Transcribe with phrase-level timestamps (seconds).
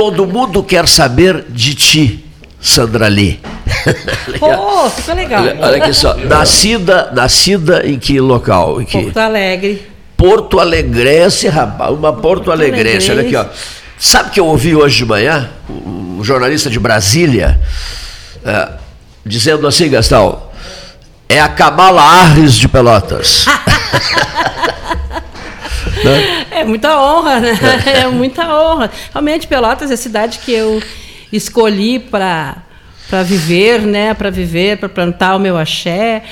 [0.00, 2.24] Todo mundo quer saber de ti,
[2.58, 3.38] Sandra Lee.
[4.40, 5.42] oh, ficou legal.
[5.42, 6.14] Olha, olha, aqui só.
[6.14, 8.80] Nascida, nascida em que local?
[8.80, 8.98] Em que?
[8.98, 9.86] Porto Alegre.
[10.16, 11.90] Porto Alegrense, rapaz.
[11.92, 13.10] Uma Porto Alegrense.
[13.10, 13.44] Olha aqui, ó.
[13.98, 15.50] Sabe que eu ouvi hoje de manhã?
[15.68, 17.60] Um jornalista de Brasília
[18.42, 18.68] é,
[19.22, 20.44] dizendo assim, Gastão.
[21.28, 23.44] É a Kamala Harris de Pelotas.
[26.04, 26.46] né?
[26.50, 27.58] É muita honra, né?
[27.86, 28.90] É muita honra.
[29.12, 30.82] Realmente, Pelotas é a cidade que eu
[31.32, 32.56] escolhi para
[33.08, 34.14] para viver, né?
[34.14, 36.22] Para viver, para plantar o meu axé.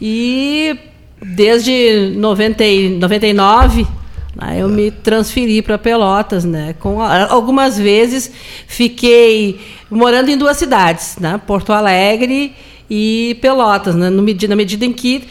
[0.00, 0.78] E
[1.20, 2.64] desde 90,
[3.00, 3.86] 99
[4.36, 6.76] né, eu me transferi para Pelotas, né?
[6.78, 8.30] Com algumas vezes
[8.68, 9.60] fiquei
[9.90, 11.40] morando em duas cidades, né?
[11.44, 12.54] Porto Alegre
[12.88, 14.08] e Pelotas, né?
[14.08, 15.24] No, na medida em que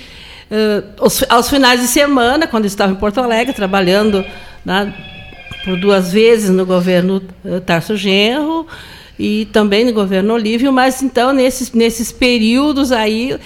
[0.97, 4.23] aos, aos, finais de semana, quando estava em Porto Alegre, trabalhando
[4.65, 4.93] né,
[5.65, 8.65] por duas vezes no governo uh, Tarso Genro
[9.19, 13.37] e também no governo Olívio, mas então nesses, nesses períodos aí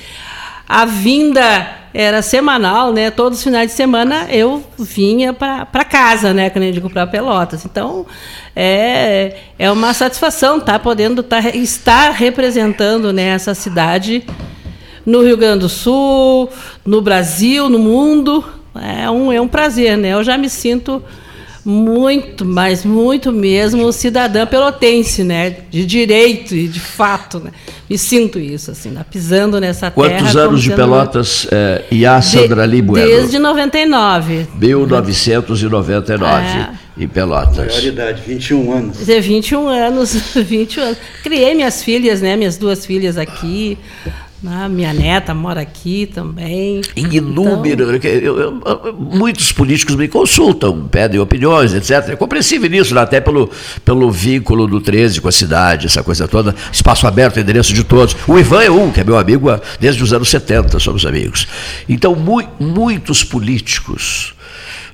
[0.68, 3.12] a vinda era semanal, né?
[3.12, 6.50] Todos os finais de semana eu vinha para casa, né?
[6.50, 7.66] Quando eu digo para Pelotas.
[7.66, 8.06] Então
[8.56, 14.26] é, é uma satisfação tá, podendo tá, estar representando né, essa cidade
[15.06, 16.50] no Rio Grande do Sul,
[16.86, 18.44] no Brasil, no mundo.
[18.76, 20.14] É um, é um prazer, né?
[20.14, 21.04] Eu já me sinto
[21.64, 25.58] muito, mas muito mesmo cidadã pelotense, né?
[25.70, 27.52] De direito e de fato, né?
[27.90, 29.06] Me sinto isso, assim, né?
[29.10, 30.24] pisando nessa Quantos terra.
[30.24, 33.08] Quantos anos de Pelotas é, Iá Sandra de, Bueno?
[33.08, 34.48] Desde 99.
[34.58, 36.70] 1999, é.
[36.98, 37.68] em Pelotas.
[37.68, 39.10] Maior idade, 21 anos.
[39.10, 40.98] É, 21 anos, 21 anos.
[41.22, 42.36] Criei minhas filhas, né?
[42.36, 43.78] Minhas duas filhas aqui.
[44.46, 46.82] Ah, minha neta mora aqui também.
[46.96, 47.96] Em inúmero.
[47.96, 48.10] Então...
[48.10, 52.10] Eu, eu, muitos políticos me consultam, pedem opiniões, etc.
[52.10, 53.02] É compreensível isso, né?
[53.02, 53.52] até pelo,
[53.86, 56.56] pelo vínculo do 13 com a cidade, essa coisa toda.
[56.72, 58.16] Espaço aberto, endereço de todos.
[58.28, 59.48] O Ivan é um, que é meu amigo
[59.80, 61.48] desde os anos 70, somos amigos.
[61.88, 64.34] Então, mu muitos políticos,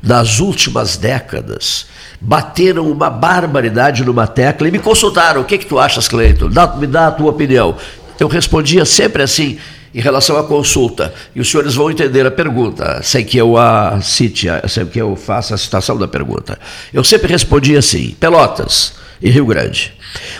[0.03, 1.85] nas últimas décadas,
[2.19, 5.41] bateram uma barbaridade numa tecla e me consultaram.
[5.41, 6.49] O que, que tu achas, Cleiton?
[6.77, 7.77] Me dá a tua opinião.
[8.19, 9.57] Eu respondia sempre assim,
[9.93, 13.99] em relação à consulta, e os senhores vão entender a pergunta, sem que eu a
[14.01, 16.59] cite, sem que eu faça a citação da pergunta.
[16.93, 19.93] Eu sempre respondia assim: Pelotas e Rio Grande,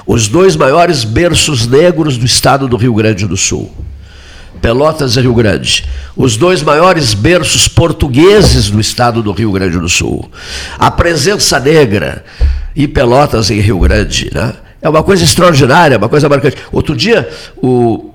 [0.06, 3.74] os dois maiores berços negros do estado do Rio Grande do Sul.
[4.62, 5.86] Pelotas e Rio Grande,
[6.16, 10.30] os dois maiores berços portugueses do estado do Rio Grande do Sul.
[10.80, 12.26] A presença negra
[12.76, 14.54] e Pelotas em Rio Grande, né?
[14.88, 16.58] É uma coisa extraordinária, uma coisa marcante.
[16.72, 17.30] Outro dia,
[17.62, 18.12] o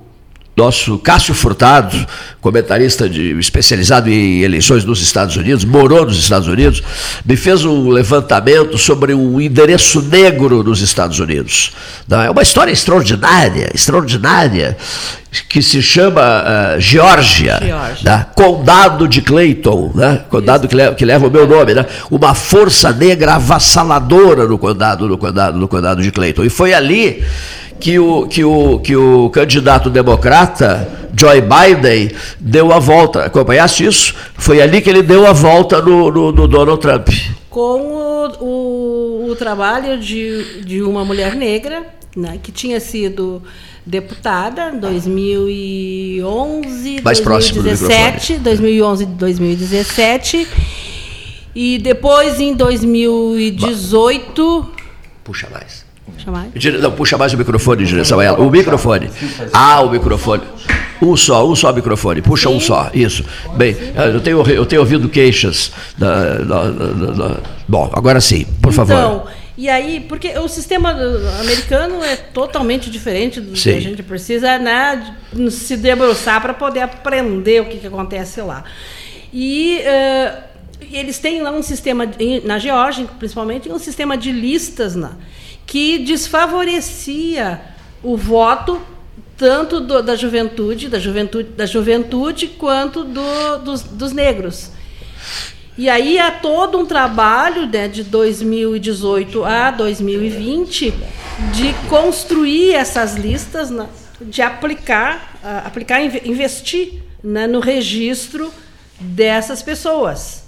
[0.56, 1.96] nosso Cássio Furtado,
[2.40, 6.82] comentarista de, especializado em eleições nos Estados Unidos, morou nos Estados Unidos,
[7.24, 11.72] me fez um levantamento sobre o endereço negro nos Estados Unidos.
[12.10, 14.76] É uma história extraordinária, extraordinária,
[15.48, 17.58] que se chama uh, Geórgia,
[18.02, 18.26] né?
[18.34, 20.22] Condado de Clayton, né?
[20.28, 21.86] condado que leva, que leva, o meu nome, né?
[22.10, 26.44] uma força negra avassaladora no condado, no condado, no condado de Clayton.
[26.44, 27.24] E foi ali
[27.82, 30.88] que o, que o, que o candidato democrata,
[31.18, 33.24] Joe Biden, deu a volta.
[33.24, 34.14] Acompanhaste isso?
[34.34, 37.08] Foi ali que ele deu a volta no, no, no Donald Trump.
[37.50, 41.84] Com o, o, o, trabalho de, de uma mulher negra,
[42.16, 43.42] né, que tinha sido
[43.84, 50.46] deputada em 2011, Mais 2017, 2011 2017.
[51.52, 54.70] E depois, em 2018...
[55.24, 55.90] Puxa mais.
[56.06, 56.52] Puxa mais.
[56.80, 58.40] Não, puxa mais o microfone direção a ela.
[58.40, 59.10] O microfone.
[59.52, 60.42] Ah, o microfone.
[61.00, 62.22] Um só, um só microfone.
[62.22, 62.90] Puxa um só.
[62.94, 63.24] Isso.
[63.56, 63.76] Bem,
[64.12, 65.72] eu tenho, eu tenho ouvido queixas.
[65.96, 67.36] Da, da, da,
[67.68, 68.92] Bom, agora sim, por favor.
[68.92, 69.24] Então,
[69.56, 70.90] e aí, porque o sistema
[71.40, 73.72] americano é totalmente diferente do sim.
[73.72, 75.14] que a gente precisa né,
[75.50, 78.64] se debruçar para poder aprender o que, que acontece lá.
[79.32, 79.80] E.
[79.80, 80.52] Uh,
[80.92, 82.06] eles têm lá um sistema,
[82.44, 85.12] na Geórgia, principalmente, um sistema de listas, né?
[85.66, 87.60] Que desfavorecia
[88.02, 88.80] o voto
[89.36, 94.70] tanto do, da juventude, da juventude, da juventude quanto do, dos, dos, negros.
[95.76, 100.94] E aí há todo um trabalho né, de 2018 a 2020
[101.52, 103.88] de construir essas listas, né,
[104.20, 108.52] de aplicar, uh, aplicar, investir né, no registro
[109.00, 110.44] dessas pessoas.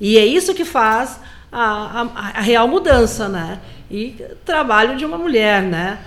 [0.00, 1.20] E é isso que faz
[1.52, 3.60] a, a, a real mudança, né?
[3.94, 5.98] E trabalho de uma mulher, né?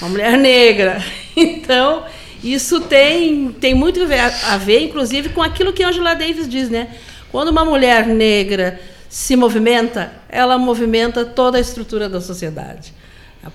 [0.00, 1.02] Uma mulher negra.
[1.36, 2.04] Então,
[2.42, 4.00] isso tem, tem muito
[4.44, 6.88] a ver, inclusive, com aquilo que Angela Davis diz, né?
[7.30, 12.92] Quando uma mulher negra se movimenta, ela movimenta toda a estrutura da sociedade.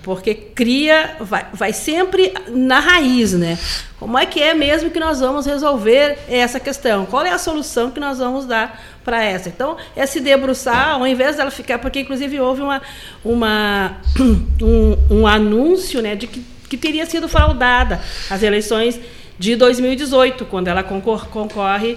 [0.02, 3.56] Porque cria, vai, vai sempre na raiz, né?
[4.00, 7.06] Como é que é mesmo que nós vamos resolver essa questão?
[7.06, 9.48] Qual é a solução que nós vamos dar para essa?
[9.48, 12.82] Então, é se debruçar, ao invés dela ficar, porque inclusive houve uma,
[13.24, 13.98] uma,
[14.60, 18.98] um, um anúncio né, de que, que teria sido fraudada as eleições
[19.38, 21.96] de 2018, quando ela concor concorre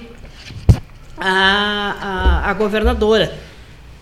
[1.18, 3.48] a, a, a governadora.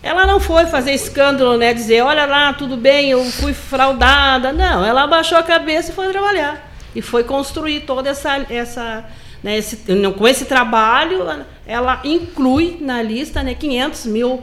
[0.08, 1.74] Ela não foi fazer escândalo, né?
[1.74, 4.54] Dizer, olha lá, tudo bem, eu fui fraudada.
[4.54, 6.72] Não, ela abaixou a cabeça e foi trabalhar.
[6.96, 8.46] E foi construir toda essa.
[8.50, 9.04] essa
[9.44, 9.84] né, esse,
[10.18, 11.26] com esse trabalho,
[11.66, 14.42] ela inclui na lista né, 500 mil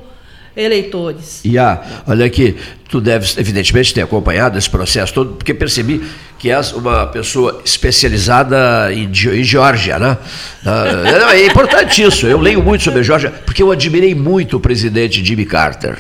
[0.57, 1.41] eleitores.
[1.45, 2.57] E a, olha aqui,
[2.89, 6.03] tu deves evidentemente ter acompanhado esse processo todo, porque percebi
[6.39, 10.17] que és uma pessoa especializada em, em Geórgia, né?
[10.65, 12.27] Ah, é importante isso.
[12.27, 15.97] Eu leio muito sobre a Geórgia, porque eu admirei muito o presidente Jimmy Carter.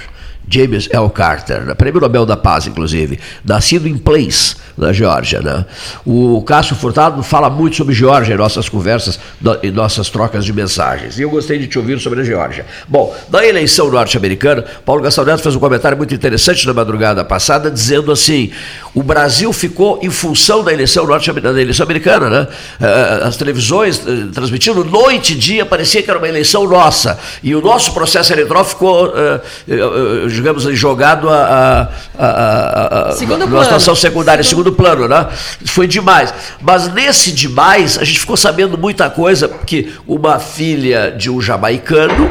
[0.49, 1.09] James L.
[1.11, 5.41] Carter, prêmio Nobel da Paz, inclusive, nascido em Place, na Geórgia.
[5.41, 5.65] Né?
[6.05, 9.19] O Cássio Furtado fala muito sobre Geórgia em nossas conversas,
[9.63, 11.19] em nossas trocas de mensagens.
[11.19, 12.67] E eu gostei de te ouvir sobre a Geórgia.
[12.89, 17.71] Bom, na eleição norte-americana, Paulo Gastão Neto fez um comentário muito interessante na madrugada passada,
[17.71, 18.51] dizendo assim:
[18.95, 22.49] o Brasil ficou em função da eleição norte-americana, eleição americana, né?
[22.81, 27.19] Eh, eh, as televisões eh, transmitindo noite e dia, parecia que era uma eleição nossa.
[27.43, 29.13] E o nosso processo eleitoral ficou
[30.35, 31.89] digamos, jogado a,
[32.19, 35.29] a, a, a numa situação secundária, segundo, segundo plano, né?
[35.67, 36.33] Foi demais.
[36.61, 42.31] Mas nesse demais, a gente ficou sabendo muita coisa, porque uma filha de um jamaicano,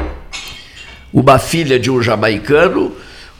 [1.13, 2.93] uma filha de um jamaicano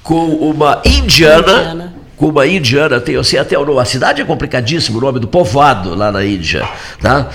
[0.04, 1.94] com uma indiana, indiana.
[2.18, 6.12] com uma indiana, tem assim, até a cidade é complicadíssimo, o nome do povoado lá
[6.12, 6.68] na Índia,
[7.02, 7.30] tá?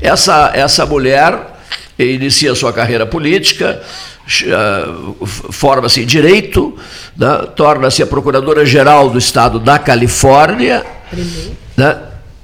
[0.00, 1.56] Essa, essa mulher
[1.98, 3.82] inicia sua carreira política,
[5.50, 6.76] forma-se em direito,
[7.16, 10.84] né, torna-se a procuradora-geral do estado da Califórnia.
[11.10, 11.56] Primeiro.
[11.76, 11.98] Né,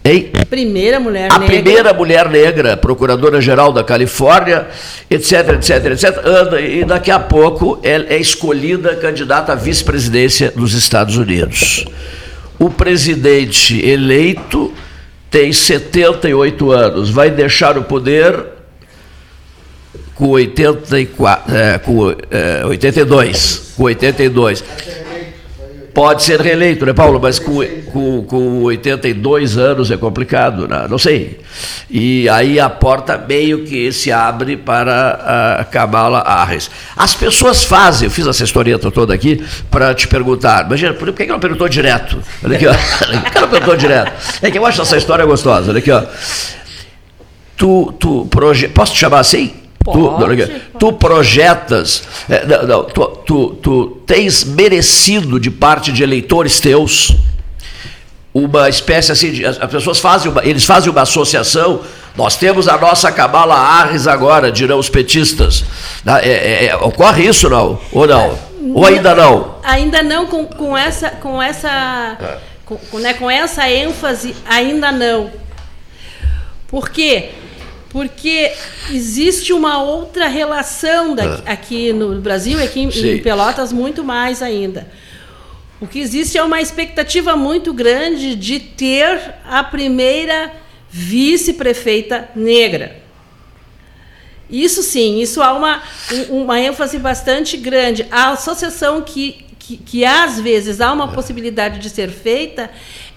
[0.06, 0.30] Hein?
[0.48, 1.44] Primeira mulher a negra.
[1.44, 4.68] A primeira mulher negra, procuradora-geral da Califórnia,
[5.10, 6.20] etc, etc, etc.
[6.24, 11.84] Anda e daqui a pouco é, é escolhida candidata à vice-presidência dos Estados Unidos.
[12.56, 14.72] O presidente eleito
[15.28, 18.55] tem 78 anos, vai deixar o poder
[20.16, 24.64] com 84, é, com é, 82, com 82.
[25.92, 27.18] Pode ser reeleito, né, Paulo?
[27.18, 30.86] Mas com, com, com 82 anos é complicado, né?
[30.90, 31.40] não sei.
[31.88, 36.70] E aí a porta meio que se abre para a Kamala Harris.
[36.94, 41.22] As pessoas fazem, eu fiz essa historieta toda aqui para te perguntar, imagina, por que
[41.22, 42.18] ela perguntou direto?
[42.44, 42.74] Olha aqui, ó.
[43.22, 44.12] Por que ela perguntou direto?
[44.42, 46.02] É que eu acho essa história gostosa, olha aqui, ó.
[47.56, 48.68] Tu, tu proje...
[48.68, 49.65] Posso te chamar assim?
[49.92, 56.02] Pode, tu, tu projetas, é, não, não, tu, tu, tu tens merecido de parte de
[56.02, 57.16] eleitores teus
[58.36, 61.80] uma espécie assim, de, as pessoas fazem, uma, eles fazem uma associação.
[62.14, 65.64] Nós temos a nossa cabala Arres agora, dirão os petistas.
[66.06, 67.78] É, é, é, ocorre isso não?
[67.90, 68.38] Ou não?
[68.74, 69.54] Ou ainda não?
[69.62, 72.38] Ainda não com, com essa, com essa, é.
[72.66, 75.30] com, né, com essa ênfase, ainda não.
[76.68, 77.30] Por quê?
[77.96, 78.52] Porque
[78.90, 81.52] existe uma outra relação daqui, ah.
[81.52, 84.86] aqui no Brasil e aqui em, em Pelotas muito mais ainda.
[85.80, 90.52] O que existe é uma expectativa muito grande de ter a primeira
[90.90, 92.98] vice-prefeita negra.
[94.50, 95.82] Isso sim, isso há uma,
[96.28, 98.06] uma ênfase bastante grande.
[98.10, 102.68] A associação que, que, que às vezes há uma possibilidade de ser feita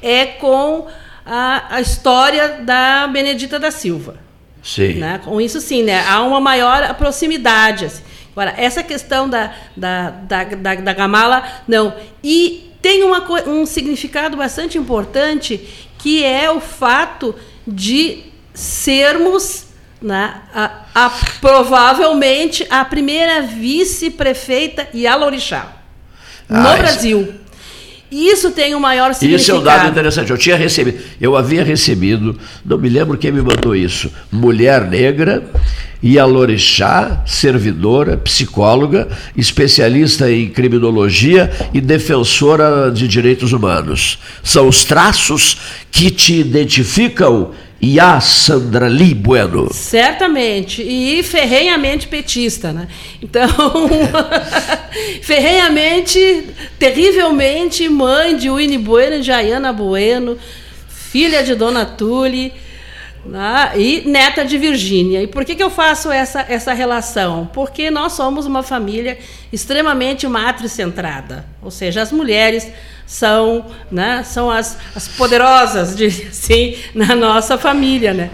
[0.01, 0.87] é com
[1.25, 4.28] a, a história da Benedita da Silva.
[4.63, 4.95] Sim.
[4.95, 5.19] Né?
[5.23, 6.03] Com isso, sim, né?
[6.07, 7.85] há uma maior proximidade.
[7.85, 8.03] Assim.
[8.31, 11.93] Agora, essa questão da, da, da, da, da Gamala, não.
[12.23, 17.35] E tem uma, um significado bastante importante, que é o fato
[17.67, 18.23] de
[18.53, 19.67] sermos
[20.01, 21.09] né, a, a,
[21.41, 25.73] provavelmente a primeira vice-prefeita Yalorixá
[26.47, 27.35] no ah, Brasil.
[28.11, 29.41] Isso tem um maior significado.
[29.41, 30.31] Isso é um dado interessante.
[30.31, 35.43] Eu tinha recebido, eu havia recebido, não me lembro quem me mandou isso, mulher negra,
[36.01, 44.17] Ialorixá, servidora, psicóloga, especialista em criminologia e defensora de direitos humanos.
[44.41, 45.57] São os traços
[45.91, 49.73] que te identificam e a Sandra Lee Bueno.
[49.73, 50.81] Certamente.
[50.81, 52.87] E ferrenhamente petista, né?
[53.21, 53.47] Então,
[55.23, 56.45] ferrenhamente,
[56.77, 60.37] terrivelmente mãe de Winnie Bueno e Jaiana Bueno,
[60.87, 62.53] filha de Dona Tule,
[63.25, 63.71] Né?
[63.75, 65.21] E neta de Virgínia.
[65.21, 67.49] E por que, que eu faço essa, essa relação?
[67.53, 69.17] Porque nós somos uma família
[69.51, 71.45] extremamente matricentrada.
[71.61, 72.71] Ou seja, as mulheres
[73.05, 78.13] são, né, são as, as poderosas, de, assim, na nossa família.
[78.13, 78.29] Né?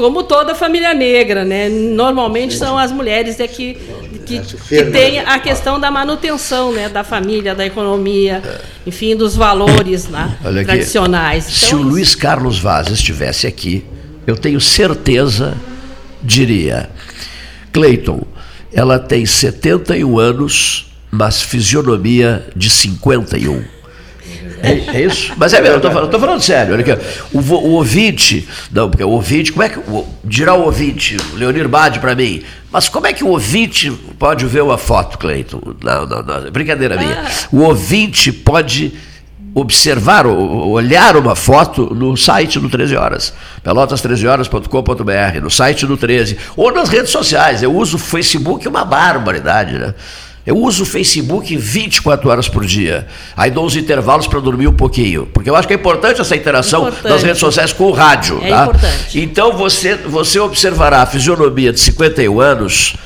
[0.00, 1.68] Como toda família negra, né?
[1.68, 3.76] Normalmente são as mulheres é que,
[4.24, 6.88] que, que têm a questão da manutenção né?
[6.88, 8.42] da família, da economia,
[8.86, 10.38] enfim, dos valores né?
[10.64, 11.44] tradicionais.
[11.44, 13.84] Então, se o Luiz Carlos Vaz estivesse aqui,
[14.26, 15.54] eu tenho certeza,
[16.22, 16.88] diria,
[17.70, 18.22] Cleiton,
[18.72, 23.64] ela tem 71 anos, mas fisionomia de 51.
[24.62, 25.32] É, é, isso?
[25.36, 26.74] Mas é mesmo, eu tô falando, tô falando sério.
[26.74, 29.78] Olha aqui, o, o ouvinte, não, porque o ouvinte, como é que.
[29.78, 33.90] O, dirá o ouvinte, o Leonir Bade para mim, mas como é que o ouvinte
[34.18, 35.60] pode ver uma foto, Cleiton?
[35.82, 37.24] Não, não, não, brincadeira minha.
[37.26, 37.30] Ah.
[37.50, 38.92] O ouvinte pode
[39.54, 46.72] observar, olhar uma foto no site do 13 Horas, pelotas13horas.com.br, no site do 13, ou
[46.72, 47.62] nas redes sociais.
[47.62, 49.94] Eu uso o Facebook, uma barbaridade, né?
[50.46, 53.06] Eu uso o Facebook 24 horas por dia.
[53.36, 55.26] Aí dou os intervalos para dormir um pouquinho.
[55.26, 57.12] Porque eu acho que é importante essa interação importante.
[57.12, 58.40] das redes sociais com o rádio.
[58.42, 58.62] É tá?
[58.62, 59.20] importante.
[59.20, 62.96] Então você, você observará a fisionomia de 51 anos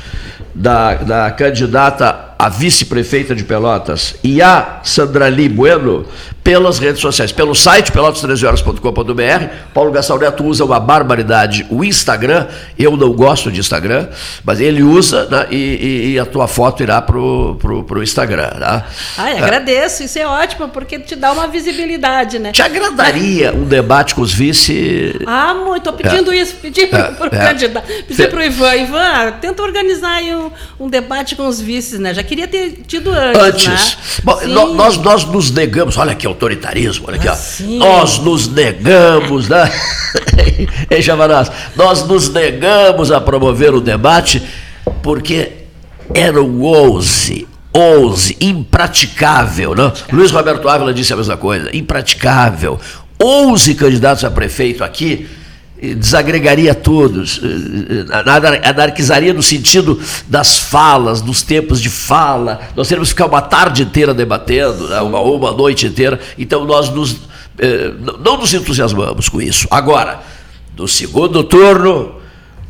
[0.55, 6.05] da, da candidata a vice-prefeita de Pelotas e a Sandrali Bueno
[6.45, 9.47] pelas redes sociais, pelo site pelotas13horas.com.br.
[9.73, 12.47] Paulo Gastão Neto usa uma barbaridade o Instagram.
[12.79, 14.09] Eu não gosto de Instagram,
[14.45, 18.51] mas ele usa né, e, e, a tua foto irá pro, pro, pro Instagram.
[18.51, 18.87] Tá?
[19.17, 22.53] Ai, agradeço, isso é ótimo, porque te dá uma visibilidade, né?
[22.53, 25.19] Te agradaria um debate com os vice.
[25.27, 26.37] Ah, muito, estou pedindo é.
[26.37, 27.39] isso, pedi para o é.
[27.39, 28.77] candidato, pedi para o Ivan.
[28.77, 32.13] Ivan, tenta organizar aí um, um, debate com os vices, né?
[32.13, 33.43] Já queria ter tido antes.
[33.43, 33.97] Antes.
[33.97, 34.23] Né?
[34.25, 37.37] Bom, nós, nós nos negamos, olha aqui, autoritarismo, olha aqui, ó.
[37.79, 39.71] Nós nos negamos, né?
[40.91, 44.43] Ei, Chavanás, nós nos negamos a promover o debate
[45.03, 45.53] porque
[46.13, 49.93] eram 11 11, impraticável, não?
[50.13, 52.79] Luiz Roberto Ávila disse a mesma coisa, impraticável.
[53.21, 55.29] 11 candidatos a prefeito aqui
[55.93, 62.61] desagregaria todos, eh, eh, anarquizaria no sentido das falas, dos tempos de fala.
[62.77, 66.21] Nós teríamos que ficar uma tarde inteira debatendo, né, uma, uma noite inteira.
[66.39, 67.17] Então nós nos,
[67.59, 67.93] eh,
[68.25, 69.67] não nos entusiasmamos com isso.
[69.71, 70.21] Agora,
[70.77, 72.24] no segundo turno,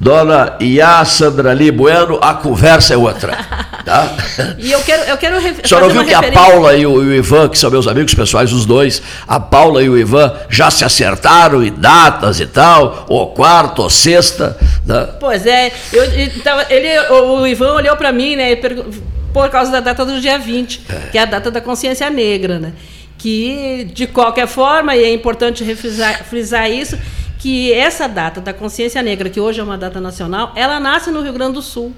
[0.05, 3.37] Dona Iá Sandrali Bueno, a conversa é outra.
[3.85, 4.17] Tá?
[4.57, 6.41] e eu quero, eu quero A senhora ouviu que referência...
[6.41, 9.39] a Paula e o, e o, Ivan, que são meus amigos pessoais, os dois, a
[9.39, 14.57] Paula e o Ivan já se acertaram em datas e tal, ou quarta, ou sexta.
[14.87, 15.07] Né?
[15.21, 20.03] Pois é, eu, então, ele, o Ivan olhou para mim, né, por causa da data
[20.03, 21.11] do dia 20, é.
[21.11, 22.73] que é a data da consciência negra, né?
[23.19, 26.99] Que, de qualquer forma, e é importante frisar, frisar isso,
[27.45, 31.21] que essa data da consciência negra, que hoje é uma data nacional, ela nasce no
[31.21, 31.93] Rio Grande do Sul.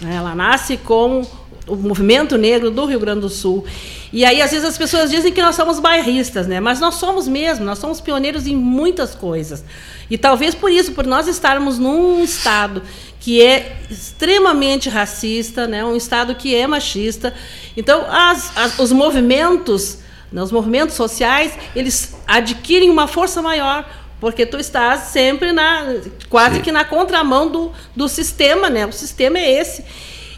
[0.00, 0.14] Né?
[0.14, 1.26] Ela nasce com
[1.66, 3.66] o movimento negro do Rio Grande do Sul.
[4.10, 6.58] E aí, às vezes, as pessoas dizem que nós somos bairristas, né?
[6.58, 9.62] Mas nós somos mesmo, nós somos pioneiros em muitas coisas.
[10.08, 12.82] E talvez por isso, por nós estarmos num estado
[13.20, 15.84] que é extremamente racista, né?
[15.84, 17.34] um estado que é machista.
[17.76, 19.98] Então, as, as, os movimentos,
[20.32, 20.42] né?
[20.42, 25.94] os movimentos sociais, eles adquirem uma força maior porque tu estás sempre na
[26.28, 26.62] quase Sim.
[26.62, 28.86] que na contramão do, do sistema, né?
[28.86, 29.84] O sistema é esse.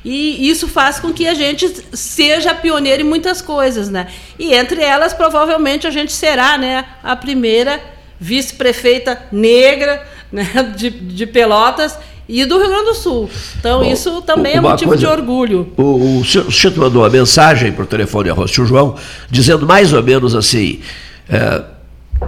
[0.05, 4.07] E isso faz com que a gente seja pioneiro em muitas coisas, né?
[4.39, 7.81] E entre elas, provavelmente, a gente será né, a primeira
[8.19, 13.29] vice-prefeita negra né, de, de Pelotas e do Rio Grande do Sul.
[13.59, 15.71] Então, Bom, isso também é motivo coisa, de orgulho.
[15.77, 18.97] O, o, senhor mandou uma mensagem por telefone a Rocio João,
[19.29, 20.81] dizendo mais ou menos assim.
[21.29, 21.63] É,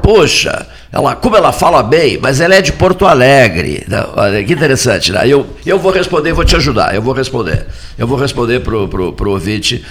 [0.00, 3.86] Poxa, ela, como ela fala bem, mas ela é de Porto Alegre.
[4.14, 5.10] Olha, que interessante.
[5.10, 5.26] Né?
[5.26, 6.94] Eu, eu vou responder, vou te ajudar.
[6.94, 7.66] Eu vou responder.
[7.96, 9.82] Eu vou responder para o pro, pro ouvinte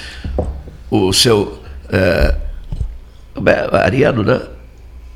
[0.91, 1.60] o seu.
[1.91, 2.36] É,
[3.84, 4.41] Ariano, né?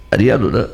[0.10, 0.65] Ariano, né?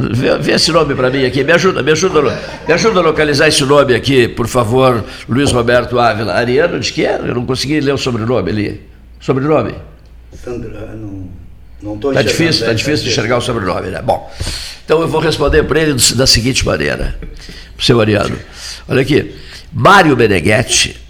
[0.00, 1.44] Vê, vê esse nome para mim aqui.
[1.44, 2.36] Me ajuda, me ajuda,
[2.66, 6.32] me ajuda a localizar esse nome aqui, por favor, Luiz Roberto Ávila.
[6.32, 7.28] Ariano de que era?
[7.28, 8.80] Eu não consegui ler o sobrenome ali.
[9.20, 9.74] Sobrenome?
[10.42, 10.96] Sandra,
[11.82, 11.94] não.
[11.94, 14.02] Estou Está difícil, está difícil de enxergar o sobrenome, né?
[14.02, 14.30] Bom,
[14.84, 17.28] então eu vou responder para ele da seguinte maneira, para
[17.78, 18.38] o seu Ariano.
[18.88, 19.34] Olha aqui,
[19.72, 21.00] Mário Meneghetti,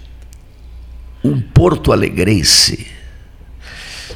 [1.23, 2.87] um porto-alegrense,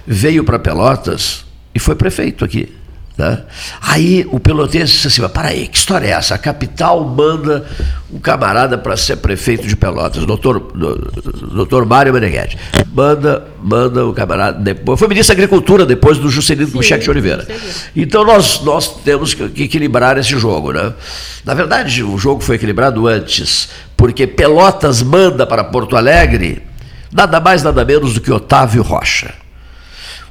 [0.05, 2.73] veio para Pelotas e foi prefeito aqui.
[3.17, 3.43] Né?
[3.81, 6.35] Aí o pelotense disse assim: mas para aí, que história é essa?
[6.35, 7.65] A capital manda
[8.11, 10.59] um camarada para ser prefeito de Pelotas, doutor,
[11.53, 12.57] doutor Mário Meneghetti.
[12.93, 14.59] Manda, manda o camarada.
[14.59, 17.47] Depois, foi ministro da Agricultura depois do Juscelino Kubitschek de Oliveira.
[17.95, 20.73] Então nós, nós temos que equilibrar esse jogo.
[20.73, 20.93] Né?
[21.45, 26.61] Na verdade, o jogo foi equilibrado antes, porque Pelotas manda para Porto Alegre
[27.13, 29.44] nada mais, nada menos do que Otávio Rocha.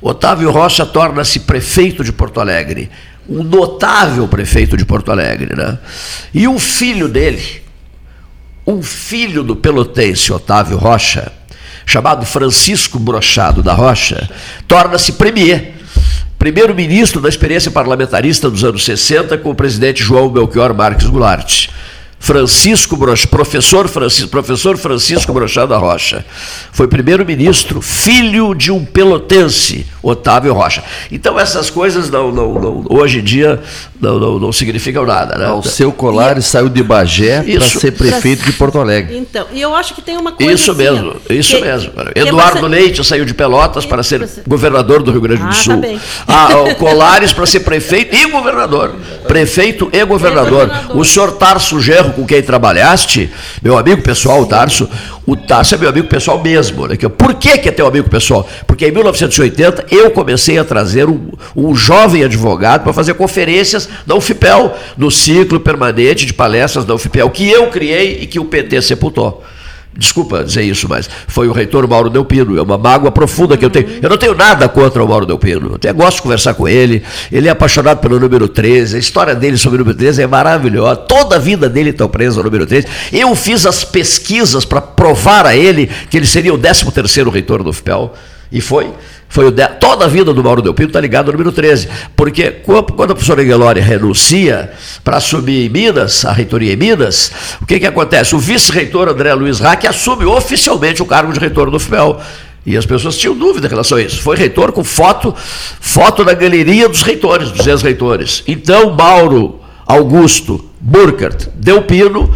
[0.07, 2.91] Otávio Rocha torna-se prefeito de Porto Alegre,
[3.27, 5.79] um notável prefeito de Porto Alegre, né?
[6.35, 7.63] E o filho dele,
[8.67, 11.33] um filho do pelotense Otávio Rocha,
[11.87, 14.29] chamado Francisco Brochado da Rocha,
[14.69, 15.73] torna-se premier,
[16.39, 21.69] primeiro-ministro da experiência parlamentarista dos anos 60 com o presidente João Belchior Marques Goulart.
[22.25, 26.25] Francisco Broch, professor Francisco, professor Francisco Brochada Rocha.
[26.73, 30.83] Foi primeiro-ministro, filho de um pelotense, Otávio Rocha.
[31.13, 33.61] Então essas coisas não, não, não hoje em dia
[34.01, 35.37] não, não, não significam nada.
[35.37, 35.53] Né?
[35.53, 36.43] O seu colar e...
[36.43, 39.19] saiu de Bagé para ser prefeito de Porto Alegre.
[39.19, 40.51] Então, e eu acho que tem uma coisa.
[40.51, 41.93] Isso assim, mesmo, isso que, mesmo.
[41.93, 42.69] Que Eduardo você...
[42.69, 44.41] Leite saiu de Pelotas para ser você...
[44.47, 45.83] governador do Rio Grande do ah, Sul.
[46.27, 48.95] Tá ah, o Colares para ser prefeito e governador.
[49.29, 50.69] Prefeito e governador.
[50.69, 50.97] governador.
[50.97, 53.31] O senhor Tarso Gerro com quem trabalhaste,
[53.63, 54.89] meu amigo pessoal, o Tarso,
[55.27, 56.87] o Tarso é meu amigo pessoal mesmo.
[56.87, 56.97] Né?
[56.97, 58.49] Por que, que é teu amigo pessoal?
[58.67, 64.15] Porque em 1980 eu comecei a trazer um, um jovem advogado para fazer conferências da
[64.15, 68.83] UFPEL, no ciclo permanente de palestras da UFPEL, que eu criei e que o PT
[68.83, 69.43] sepultou.
[69.97, 72.59] Desculpa dizer isso, mas foi o reitor Mauro Delpino.
[72.59, 73.87] É uma mágoa profunda que eu tenho.
[74.03, 75.69] Eu não tenho nada contra o Mauro Delpino.
[75.69, 77.03] Eu até gosto de conversar com ele.
[77.31, 78.97] Ele é apaixonado pelo número 13.
[78.97, 80.97] A história dele sobre o número 13 é maravilhosa.
[80.97, 82.89] Toda a vida dele está presa ao número 13.
[83.13, 87.63] Eu fiz as pesquisas para provar a ele que ele seria o 13 terceiro reitor
[87.63, 88.13] do FPEL.
[88.51, 88.93] E foi.
[89.35, 89.67] Foi o de...
[89.81, 91.89] Toda a vida do Mauro Delpino está ligada ao número 13.
[92.15, 94.71] Porque quando a professora Guelori renuncia
[95.03, 98.37] para assumir em Minas, a reitoria em Minas, o que, que acontece?
[98.37, 102.21] O vice-reitor André Luiz Rack assume oficialmente o cargo de reitor do FPEL.
[102.65, 104.23] E as pessoas tinham dúvida em relação a isso.
[104.23, 105.35] Foi reitor com foto,
[105.81, 108.45] foto da galeria dos reitores, dos ex-reitores.
[108.47, 112.33] Então, Mauro Augusto Burkhardt Delpino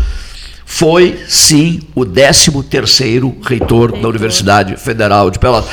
[0.66, 5.70] foi, sim, o 13 terceiro reitor da Universidade Federal de Pelotas.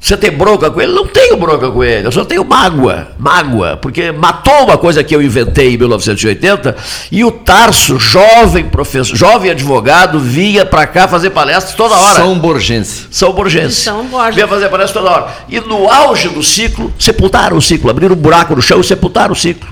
[0.00, 0.92] Você tem bronca com ele?
[0.92, 5.14] Não tenho bronca com ele, eu só tenho mágoa, mágoa, porque matou uma coisa que
[5.14, 6.74] eu inventei em 1980
[7.12, 12.14] e o Tarso, jovem professor, jovem advogado, vinha para cá fazer palestras toda hora.
[12.14, 13.08] São Borgense.
[13.10, 13.76] São Borgense.
[13.82, 14.36] São Borgense.
[14.36, 15.32] Vinha fazer palestras toda hora.
[15.48, 19.32] E no auge do ciclo, sepultaram o ciclo, abriram um buraco no chão e sepultaram
[19.32, 19.68] o ciclo.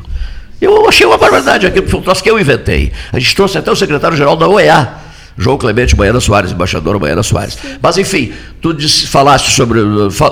[0.61, 2.93] Eu achei uma barbaridade aquilo, foi um troço que eu inventei.
[3.13, 5.08] A gente trouxe até o secretário-geral da OEA
[5.39, 7.57] João Clemente Baiana Soares, embaixador Baiana Soares.
[7.81, 9.81] Mas, enfim, tu disse, falaste sobre.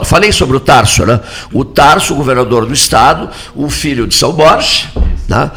[0.05, 1.21] Falei sobre o Tarso, né?
[1.53, 4.89] O Tarso, governador do estado, o filho de São Borges,
[5.29, 5.51] né?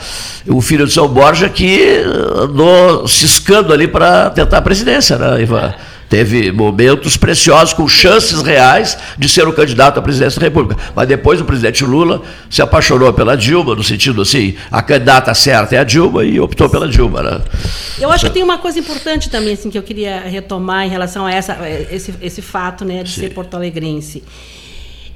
[0.47, 2.03] o filho de São Borges que
[2.35, 5.73] andou ciscando ali para tentar a presidência, né, Ivan?
[6.10, 10.82] Teve momentos preciosos, com chances reais de ser o candidato à presidência da República.
[10.95, 15.76] Mas depois o presidente Lula se apaixonou pela Dilma, no sentido assim, a candidata certa
[15.76, 17.22] é a Dilma e optou pela Dilma.
[17.22, 17.41] Né?
[18.00, 21.26] Eu acho que tem uma coisa importante também assim, que eu queria retomar em relação
[21.26, 21.58] a essa,
[21.91, 23.22] esse, esse fato né, de Sim.
[23.22, 24.24] ser porto-alegrense.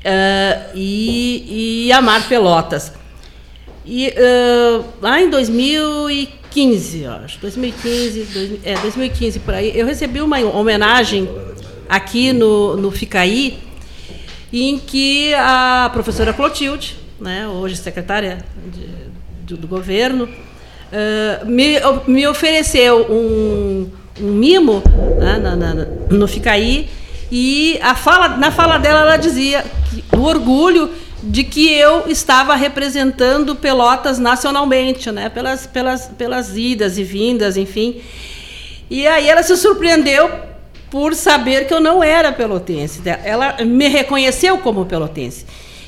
[0.04, 2.92] Uh, e, e amar Pelotas.
[3.86, 7.40] E uh, lá em 2015, 2015, acho.
[7.40, 9.78] 2015, dois, é, 2015 por aí.
[9.78, 11.28] Eu recebi uma homenagem
[11.90, 13.58] aqui no, no Ficaí,
[14.52, 18.88] em que a professora Clotilde, né, hoje secretária de,
[19.46, 21.76] do, do, governo, uh, me,
[22.08, 23.90] me ofereceu um,
[24.22, 24.84] um mimo
[25.20, 25.74] né, na, na,
[26.10, 26.88] no Ficaí,
[27.32, 30.92] e a fala, na fala dela ela dizia que, o orgulho
[31.24, 35.30] de que eu estava representando Pelotas nacionalmente, né?
[35.30, 38.02] pelas, pelas, pelas idas e vindas, enfim.
[38.90, 40.30] E aí ela se surpreendeu
[40.92, 43.02] por saber que eu não era pelotense.
[43.24, 45.46] Ela me reconheceu como pelotense.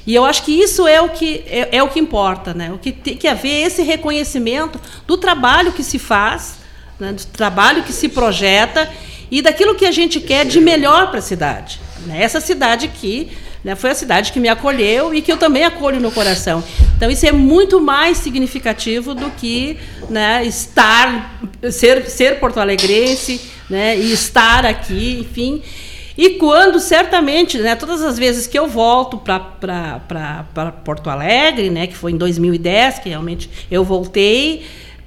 [0.08, 2.72] E eu acho que isso é o que, é, é o que importa, né?
[2.72, 6.56] o que tem que haver esse reconhecimento do trabalho que se faz,
[7.00, 7.12] né?
[7.12, 8.90] do trabalho que se projeta
[9.30, 11.82] e daquilo que a gente quer de melhor para a cidade.
[12.06, 12.22] Né?
[12.24, 13.32] Essa cidade que
[13.66, 13.74] né?
[13.76, 16.64] Foi a cidade que me acolheu e que eu também acolho no coração.
[16.96, 24.14] Então isso é muito mais significativo do que né, estar, ser, ser porto-alegrense né, e
[24.14, 25.64] estar aqui, enfim.
[26.16, 30.46] E quando, certamente, né, todas as vezes que eu volto para
[30.86, 34.64] Porto Alegre, né, que foi em 2010, que realmente eu voltei,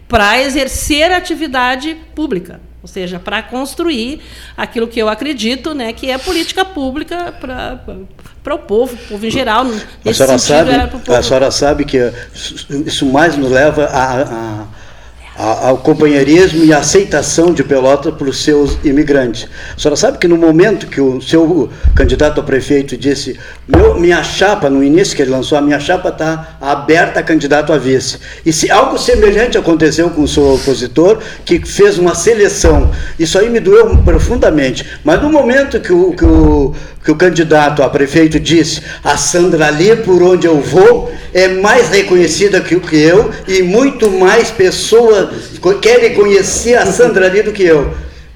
[0.09, 4.21] para exercer atividade pública ou seja, para construir
[4.57, 7.81] aquilo que eu acredito, né, que é política pública para
[8.49, 9.67] para o povo, o povo em geral.
[10.05, 10.71] A senhora, sabe,
[11.07, 11.99] a senhora sabe que
[12.87, 14.67] isso mais nos leva a, a
[15.39, 19.49] ao companheirismo e à aceitação de Pelotas por seus imigrantes.
[19.77, 23.39] A senhora sabe que no momento que o seu candidato a prefeito disse
[23.99, 27.79] minha chapa, no início que ele lançou, a minha chapa está aberta a candidato a
[27.79, 28.19] vice.
[28.45, 33.51] E se algo semelhante aconteceu com o seu opositor, que fez uma seleção, isso aí
[33.51, 34.87] me doeu profundamente.
[35.05, 36.75] Mas no momento que o, que o,
[37.05, 41.91] que o candidato a prefeito disse, a Sandra ali por onde eu vou é mais
[41.91, 45.28] reconhecida que, que eu e muito mais pessoas
[45.81, 47.93] querem conhecer a Sandra ali do que eu.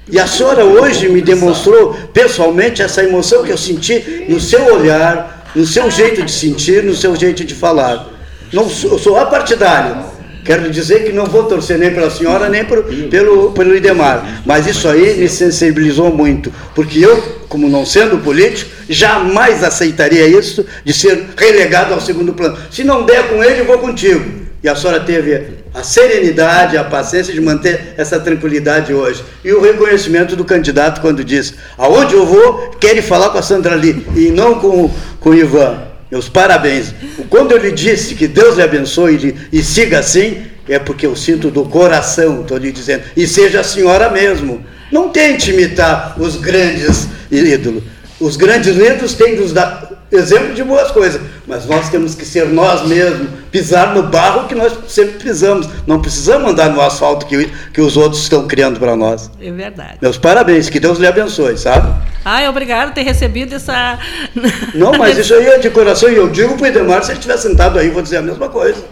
[0.09, 5.49] E a senhora hoje me demonstrou pessoalmente essa emoção que eu senti no seu olhar,
[5.55, 8.09] no seu jeito de sentir, no seu jeito de falar.
[8.51, 10.13] Não eu sou apartidário.
[10.43, 14.41] Quero dizer que não vou torcer nem pela senhora, nem por, pelo, pelo Idemar.
[14.45, 16.51] Mas isso aí me sensibilizou muito.
[16.75, 22.57] Porque eu, como não sendo político, jamais aceitaria isso de ser relegado ao segundo plano.
[22.69, 24.42] Se não der com ele, vou contigo.
[24.63, 25.41] E a senhora teve
[25.73, 29.21] a serenidade, a paciência de manter essa tranquilidade hoje.
[29.43, 33.73] E o reconhecimento do candidato quando diz: aonde eu vou, querem falar com a Sandra
[33.73, 35.81] ali e não com, com o Ivan.
[36.09, 36.93] Meus parabéns.
[37.29, 41.15] Quando eu lhe disse que Deus lhe abençoe e, e siga assim, é porque eu
[41.15, 43.03] sinto do coração, estou lhe dizendo.
[43.17, 44.65] E seja a senhora mesmo.
[44.91, 47.83] Não tente imitar os grandes ídolos.
[48.19, 52.45] Os grandes ídolos têm nos dar exemplo de boas coisas, mas nós temos que ser
[52.47, 55.67] nós mesmos, pisar no barro que nós sempre pisamos.
[55.87, 59.29] Não precisamos andar no asfalto que, que os outros estão criando para nós.
[59.41, 59.97] É verdade.
[60.01, 61.93] Meus parabéns, que Deus lhe abençoe, sabe?
[62.23, 63.99] Ai, obrigado por ter recebido essa.
[64.73, 67.19] Não, mas isso aí é de coração, e eu digo para o Edemar, se ele
[67.19, 68.83] estiver sentado aí, vou dizer a mesma coisa.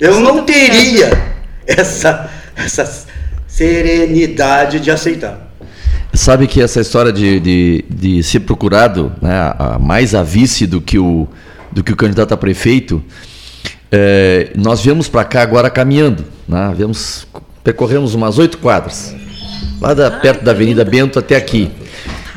[0.00, 1.10] Eu não teria
[1.64, 3.06] essa, essa
[3.46, 5.51] serenidade de aceitar.
[6.14, 10.78] Sabe que essa história de, de, de ser procurado né, a, mais a vice do
[10.78, 11.26] que o,
[11.72, 13.02] do que o candidato a prefeito,
[13.90, 16.24] é, nós viemos para cá agora caminhando.
[16.46, 17.26] Né, viemos,
[17.64, 19.14] percorremos umas oito quadras,
[19.80, 21.70] lá da, perto da Avenida Bento até aqui.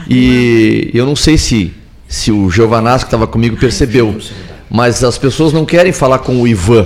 [0.09, 1.73] E eu não sei se,
[2.07, 4.17] se o Giovanasco que estava comigo percebeu,
[4.69, 6.85] mas as pessoas não querem falar com o Ivan.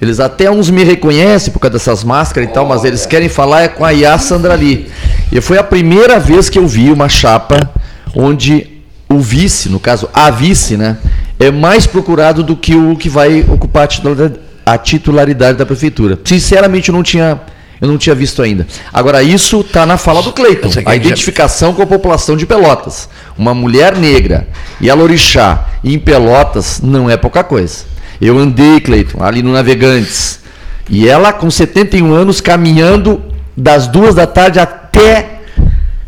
[0.00, 3.62] Eles até uns me reconhecem por causa dessas máscaras e tal, mas eles querem falar
[3.62, 4.90] é com a Iá Sandra ali.
[5.32, 7.70] E foi a primeira vez que eu vi uma chapa
[8.14, 10.98] onde o vice, no caso a vice, né,
[11.38, 16.18] é mais procurado do que o que vai ocupar a titularidade, a titularidade da prefeitura.
[16.24, 17.40] Sinceramente, eu não tinha
[17.80, 18.66] eu não tinha visto ainda.
[18.92, 20.70] Agora, isso está na fala do Cleiton.
[20.86, 23.08] A identificação com a população de Pelotas.
[23.36, 24.48] Uma mulher negra
[24.80, 27.84] e a Lorixá em Pelotas não é pouca coisa.
[28.20, 30.40] Eu andei, Cleiton, ali no Navegantes.
[30.88, 33.22] E ela, com 71 anos, caminhando
[33.56, 35.40] das duas da tarde até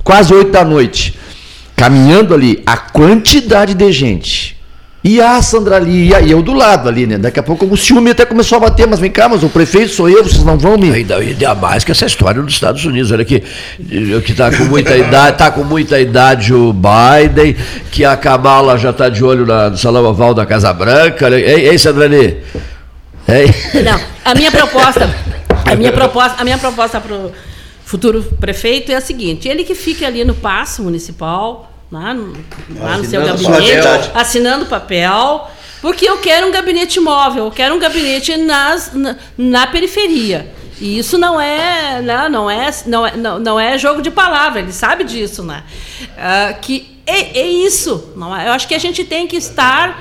[0.05, 1.19] quase oito da noite.
[1.77, 4.48] Caminhando ali, a quantidade de gente.
[5.03, 7.17] E a Sandra ali, e eu do lado ali, né?
[7.17, 9.93] Daqui a pouco o ciúme até começou a bater, mas vem cá, mas o prefeito
[9.93, 10.91] sou eu, vocês não vão me.
[10.91, 13.41] Ainda, ainda mais que essa história dos Estados Unidos, olha aqui,
[14.25, 17.55] que está com muita idade, tá com muita idade o Biden,
[17.93, 21.31] que a Kamala já está de olho na, no salão oval da Casa Branca.
[21.31, 22.43] Ei, ei Sandra ali.
[23.29, 23.83] Ei.
[23.83, 25.09] Não, a minha proposta,
[25.65, 27.33] a minha proposta, a minha proposta para o
[27.85, 32.33] futuro prefeito é a seguinte: ele que fique ali no passo municipal, lá no,
[32.77, 37.79] lá no seu gabinete, assinando papel, porque eu quero um gabinete móvel, eu quero um
[37.79, 40.53] gabinete nas, na, na periferia.
[40.81, 44.61] E isso não é, não, não é, não é, não, não é jogo de palavra.
[44.61, 45.65] Ele sabe disso, né?
[46.03, 48.13] Uh, que é, é isso.
[48.15, 48.47] Não é?
[48.47, 50.01] Eu acho que a gente tem que estar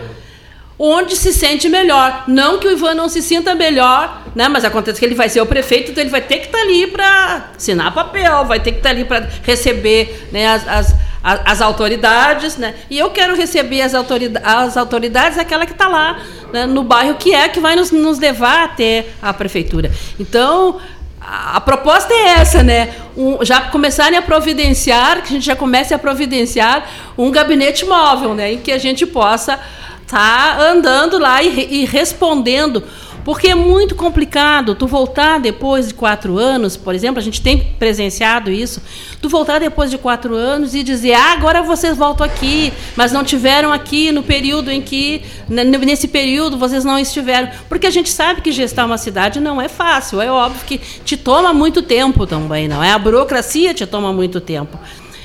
[0.77, 2.25] onde se sente melhor.
[2.27, 4.47] Não que o Ivan não se sinta melhor, né?
[4.47, 6.63] mas acontece que ele vai ser o prefeito, então ele vai ter que estar tá
[6.63, 10.95] ali para assinar papel, vai ter que estar tá ali para receber né, as, as,
[11.23, 12.57] as, autoridades.
[12.57, 12.75] Né?
[12.89, 16.19] E eu quero receber as, autoridades, as autoridades aquela que está lá
[16.51, 19.91] né, no bairro, que é que vai nos, nos levar até a prefeitura.
[20.19, 20.79] Então,
[21.19, 22.93] a, proposta é essa, né?
[23.15, 28.33] Um, já começarem a providenciar, que a gente já comece a providenciar um gabinete móvel,
[28.33, 28.53] né?
[28.53, 29.59] Em que a gente possa
[30.07, 32.81] tá andando lá e, e respondendo
[33.27, 37.57] porque é muito complicado tu voltar depois de quatro anos, por exemplo, a gente tem
[37.77, 38.81] presenciado isso,
[39.21, 43.25] tu voltar depois de quatro anos e dizer, ah, agora vocês voltam aqui, mas não
[43.25, 47.49] tiveram aqui no período em que, nesse período, vocês não estiveram.
[47.67, 51.17] Porque a gente sabe que gestar uma cidade não é fácil, é óbvio que te
[51.17, 52.93] toma muito tempo também, não é?
[52.93, 54.79] A burocracia te toma muito tempo.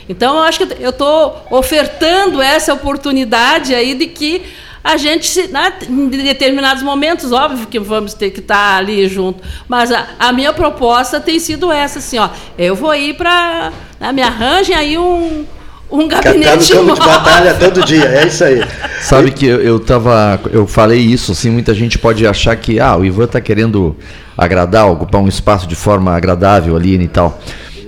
[0.09, 4.43] Então, eu acho que eu estou ofertando essa oportunidade aí de que
[4.85, 9.93] a gente, né, em determinados momentos, óbvio que vamos ter que estar ali junto, mas
[9.93, 14.23] a, a minha proposta tem sido essa, assim, ó, eu vou ir para, né, me
[14.23, 15.45] arranjem aí um,
[15.91, 18.61] um gabinete tá no campo de batalha todo dia, é isso aí.
[19.03, 22.97] Sabe que eu, eu tava, eu falei isso, assim, muita gente pode achar que ah,
[22.97, 23.95] o Ivan está querendo
[24.37, 27.39] agradar, ocupar um espaço de forma agradável ali e tal.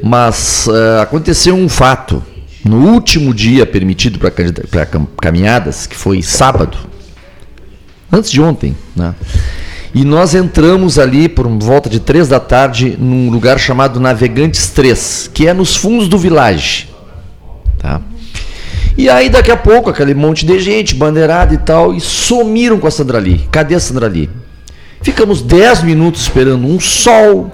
[0.03, 2.23] Mas uh, aconteceu um fato
[2.65, 4.87] no último dia permitido para
[5.21, 6.79] caminhadas, que foi sábado,
[8.11, 9.15] antes de ontem, né?
[9.95, 15.31] E nós entramos ali por volta de três da tarde num lugar chamado Navegantes 3,
[15.33, 16.89] que é nos fundos do Village.
[17.79, 18.01] Tá?
[18.99, 22.89] E aí daqui a pouco aquele monte de gente, bandeirada e tal, e sumiram com
[22.89, 23.47] a Sandra Lee.
[23.53, 24.29] Cadê a Sandra Lee?
[25.01, 27.53] Ficamos 10 minutos esperando um sol.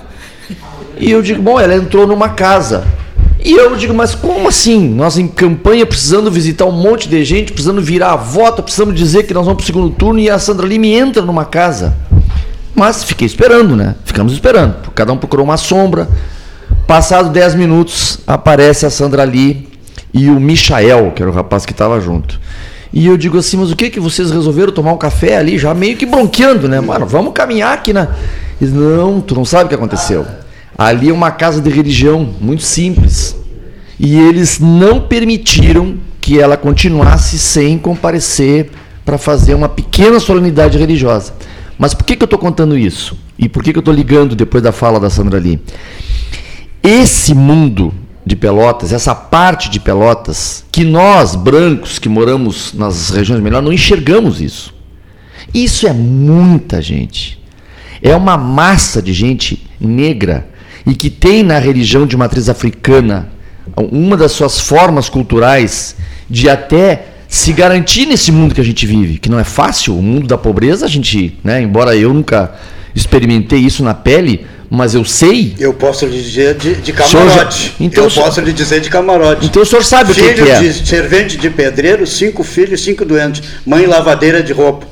[0.98, 2.86] E eu digo, bom, ela entrou numa casa.
[3.42, 4.88] E eu digo, mas como assim?
[4.88, 9.24] Nós em campanha precisando visitar um monte de gente, precisando virar a voto, precisamos dizer
[9.26, 11.96] que nós vamos para o segundo turno e a Sandra Lee me entra numa casa.
[12.74, 13.94] Mas fiquei esperando, né?
[14.04, 14.90] Ficamos esperando.
[14.94, 16.08] Cada um procurou uma sombra.
[16.86, 19.68] Passado 10 minutos, aparece a Sandra ali
[20.12, 22.40] e o Michael, que era o rapaz que estava junto.
[22.92, 25.72] E eu digo assim, mas o que que vocês resolveram tomar um café ali, já
[25.72, 26.80] meio que bronqueando, né?
[26.80, 28.08] Mano, vamos caminhar aqui na.
[28.60, 30.26] Diz, não, tu não sabe o que aconteceu.
[30.80, 33.36] Ali é uma casa de religião, muito simples.
[33.98, 38.70] E eles não permitiram que ela continuasse sem comparecer
[39.04, 41.34] para fazer uma pequena solenidade religiosa.
[41.78, 43.14] Mas por que, que eu estou contando isso?
[43.38, 45.60] E por que, que eu estou ligando depois da fala da Sandra ali?
[46.82, 47.92] Esse mundo
[48.24, 53.72] de Pelotas, essa parte de Pelotas, que nós, brancos, que moramos nas regiões melhores, não
[53.74, 54.72] enxergamos isso.
[55.52, 57.38] Isso é muita gente.
[58.00, 60.48] É uma massa de gente negra
[60.90, 63.28] e que tem na religião de matriz africana
[63.76, 65.94] uma das suas formas culturais
[66.28, 70.02] de até se garantir nesse mundo que a gente vive, que não é fácil, o
[70.02, 72.52] mundo da pobreza, a gente, né, embora eu nunca
[72.92, 75.54] experimentei isso na pele, mas eu sei.
[75.60, 77.66] Eu posso lhe dizer de, de camarote.
[77.78, 79.46] Já, então, eu senhor, posso lhe dizer de camarote.
[79.46, 80.58] Então o senhor sabe Filho o que, que é.
[80.58, 83.44] de servente de pedreiro, cinco filhos, cinco doentes.
[83.64, 84.89] Mãe lavadeira de roupa.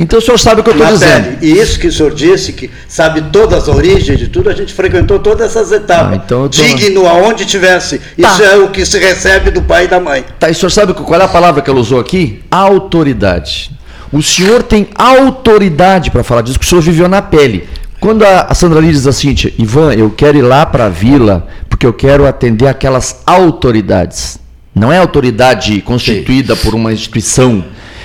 [0.00, 1.36] Então o senhor sabe o que eu estou dizendo.
[1.42, 4.72] E isso que o senhor disse, que sabe todas as origens de tudo, a gente
[4.72, 6.12] frequentou todas essas etapas.
[6.14, 6.62] Ah, então tô...
[6.62, 7.98] Digno aonde tivesse.
[7.98, 8.04] Tá.
[8.16, 10.24] Isso é o que se recebe do pai e da mãe.
[10.38, 12.42] Tá, e o senhor sabe qual é a palavra que ela usou aqui?
[12.50, 13.72] Autoridade.
[14.10, 17.68] O senhor tem autoridade para falar disso, que o senhor viveu na pele.
[18.00, 21.84] Quando a Sandra Lee diz assim, Ivan, eu quero ir lá para a vila, porque
[21.84, 24.38] eu quero atender aquelas autoridades.
[24.74, 26.62] Não é autoridade constituída Sim.
[26.62, 27.62] por uma instituição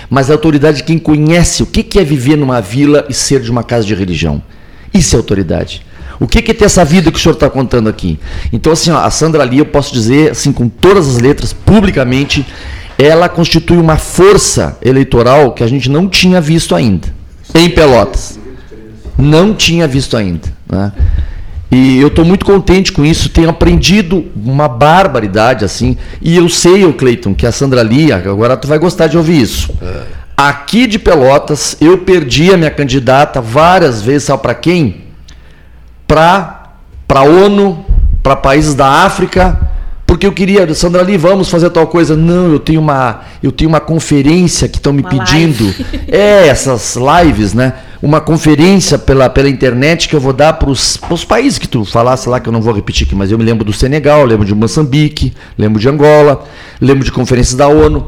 [0.09, 3.51] mas a autoridade de quem conhece o que é viver numa vila e ser de
[3.51, 4.41] uma casa de religião.
[4.93, 5.85] Isso é autoridade.
[6.19, 8.17] O que é ter essa vida que o senhor está contando aqui?
[8.53, 12.45] Então, assim, ó, a Sandra ali, eu posso dizer, assim, com todas as letras, publicamente,
[12.97, 17.07] ela constitui uma força eleitoral que a gente não tinha visto ainda,
[17.53, 18.39] em Pelotas.
[19.17, 20.47] Não tinha visto ainda.
[20.69, 20.91] Né?
[21.71, 25.97] E eu estou muito contente com isso, tenho aprendido uma barbaridade assim.
[26.21, 29.41] E eu sei, o Cleiton, que a Sandra Lia, agora tu vai gostar de ouvir
[29.41, 29.73] isso.
[29.81, 30.03] É.
[30.37, 35.05] Aqui de Pelotas, eu perdi a minha candidata várias vezes, sabe para quem?
[36.07, 36.73] Para
[37.09, 37.85] a ONU,
[38.21, 39.57] para países da África,
[40.05, 42.15] porque eu queria, Sandra ali, vamos fazer tal coisa.
[42.15, 45.63] Não, eu tenho uma, eu tenho uma conferência que estão me uma pedindo.
[45.63, 45.85] Live.
[46.07, 47.73] É, essas lives, né?
[48.01, 52.29] Uma conferência pela, pela internet que eu vou dar para os países que tu falasse
[52.29, 54.53] lá, que eu não vou repetir aqui, mas eu me lembro do Senegal, lembro de
[54.53, 56.45] Moçambique, lembro de Angola,
[56.79, 58.07] lembro de conferências da ONU.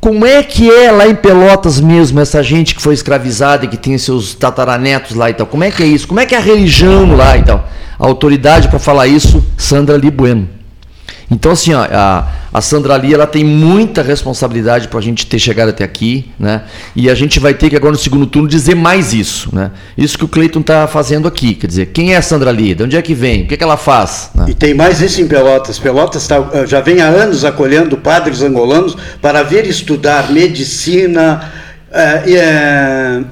[0.00, 3.76] Como é que é lá em Pelotas mesmo, essa gente que foi escravizada e que
[3.76, 5.46] tem seus tataranetos lá e tal?
[5.46, 6.08] Como é que é isso?
[6.08, 7.68] Como é que é a religião lá e tal?
[7.98, 10.57] A autoridade para falar isso, Sandra Libueno.
[11.30, 15.38] Então, assim, ó, a, a Sandra Ali ela tem muita responsabilidade para a gente ter
[15.38, 16.62] chegado até aqui, né?
[16.96, 19.70] E a gente vai ter que agora no segundo turno dizer mais isso, né?
[19.96, 22.74] Isso que o Cleiton está fazendo aqui, quer dizer, quem é a Sandra Ali?
[22.74, 23.42] De onde é que vem?
[23.42, 24.30] O que, é que ela faz?
[24.34, 24.46] Né?
[24.48, 25.78] E tem mais isso em Pelotas.
[25.78, 31.52] Pelotas tá, eh, já vem há anos acolhendo padres angolanos para vir estudar medicina,
[31.92, 33.24] é, é,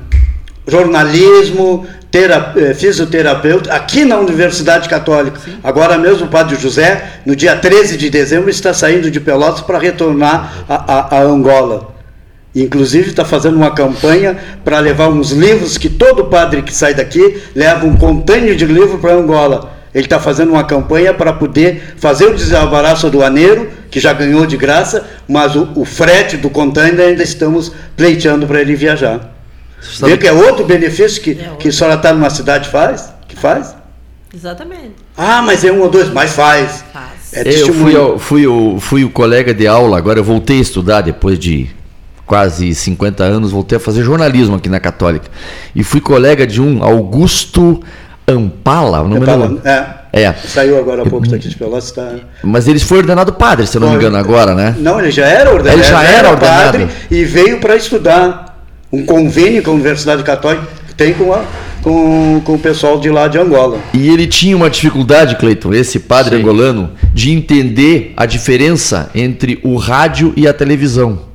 [0.66, 1.87] jornalismo,
[2.18, 5.38] eh, fisioterapeuta aqui na Universidade Católica.
[5.38, 5.59] Sim.
[5.62, 9.79] Agora mesmo o Padre José, no dia 13 de dezembro, está saindo de Pelotas para
[9.79, 11.94] retornar a, a, a Angola.
[12.55, 17.42] Inclusive está fazendo uma campanha para levar uns livros que todo padre que sai daqui
[17.55, 19.76] leva um contêiner de livro para Angola.
[19.94, 24.57] Ele está fazendo uma campanha para poder fazer o desembaraço aduaneiro, que já ganhou de
[24.57, 29.36] graça, mas o, o frete do contêiner ainda estamos pleiteando para ele viajar.
[30.00, 31.56] Vê que é outro benefício que, é outro.
[31.58, 33.12] que a senhora está numa cidade faz?
[33.28, 33.74] Que faz?
[34.34, 34.94] Exatamente.
[35.16, 36.84] Ah, mas é um ou dois, mas faz.
[36.92, 37.32] Faz.
[37.32, 41.00] É eu fui, fui, o, fui o colega de aula, agora eu voltei a estudar
[41.00, 41.68] depois de
[42.24, 45.30] quase 50 anos, voltei a fazer jornalismo aqui na Católica.
[45.74, 47.82] E fui colega de um Augusto
[48.28, 50.06] Ampala, o nome Ampala, é.
[50.12, 50.32] É.
[50.32, 51.92] Saiu agora há pouco daqui de Pelotas.
[51.92, 52.14] Tá...
[52.42, 54.74] Mas ele foi ordenado padre, se eu não me engano, agora, né?
[54.78, 55.78] Não, ele já era ordenado.
[55.78, 56.64] Ele já era, era ordenado.
[56.64, 58.45] padre e veio para estudar
[58.92, 61.44] um convênio com a Universidade Católica que tem com, a,
[61.83, 63.79] com, com o pessoal de lá de Angola.
[63.92, 66.42] E ele tinha uma dificuldade, Cleiton, esse padre Sim.
[66.42, 71.27] angolano, de entender a diferença entre o rádio e a televisão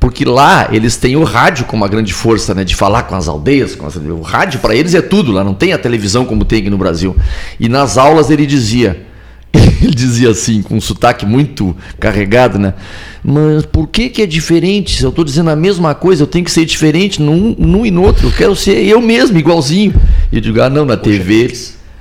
[0.00, 3.28] porque lá eles têm o rádio como uma grande força, né, de falar com as
[3.28, 3.96] aldeias, com as...
[3.96, 6.78] o rádio para eles é tudo, lá não tem a televisão como tem aqui no
[6.78, 7.14] Brasil.
[7.60, 9.06] E nas aulas ele dizia,
[9.82, 12.74] ele dizia assim, com um sotaque muito carregado, né?
[13.22, 14.96] Mas por que que é diferente?
[14.98, 17.90] Se eu estou dizendo a mesma coisa, eu tenho que ser diferente num, num e
[17.90, 18.28] no outro.
[18.28, 19.94] Eu quero ser eu mesmo, igualzinho.
[20.32, 21.52] E eu digo, ah, não, na TV,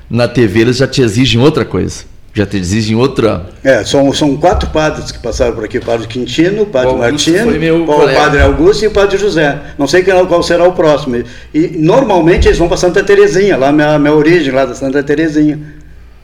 [0.09, 3.47] na TV eles já te exigem outra coisa já te exigem outra.
[3.63, 7.83] É, são, são quatro padres que passaram por aqui: o padre Quintino, o padre Martino,
[7.83, 9.59] o padre Augusto e o padre José.
[9.77, 11.23] Não sei qual será o próximo.
[11.53, 15.78] E normalmente eles vão para Santa Terezinha, lá minha, minha origem, lá da Santa Terezinha.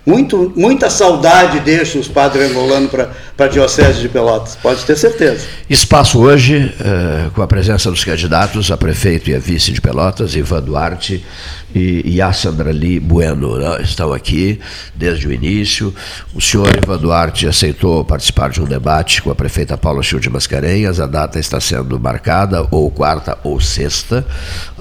[0.06, 5.48] Muito, muita saudade deixa os padres angolanos para a Diocese de Pelotas, pode ter certeza.
[5.68, 10.36] Espaço hoje, uh, com a presença dos candidatos a prefeito e a vice de Pelotas,
[10.36, 11.26] Ivan Duarte
[11.74, 14.60] e, e a Sandra Lee Bueno, né, estão aqui
[14.94, 15.92] desde o início.
[16.36, 20.30] O senhor Ivan Duarte aceitou participar de um debate com a prefeita Paula Chil de
[20.30, 24.24] Mascarenhas, a data está sendo marcada, ou quarta ou sexta,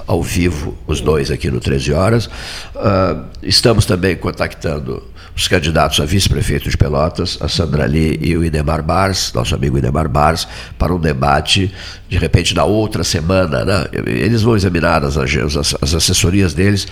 [0.05, 2.27] ao vivo, os dois aqui no 13 Horas.
[2.27, 8.43] Uh, estamos também contactando os candidatos a vice-prefeito de Pelotas, a Sandra Lee e o
[8.43, 10.47] Idemar Bars, nosso amigo Idemar Bars,
[10.79, 11.73] para um debate,
[12.07, 13.65] de repente, na outra semana.
[13.65, 13.85] Né?
[14.05, 16.87] Eles vão examinar, as, as, as assessorias deles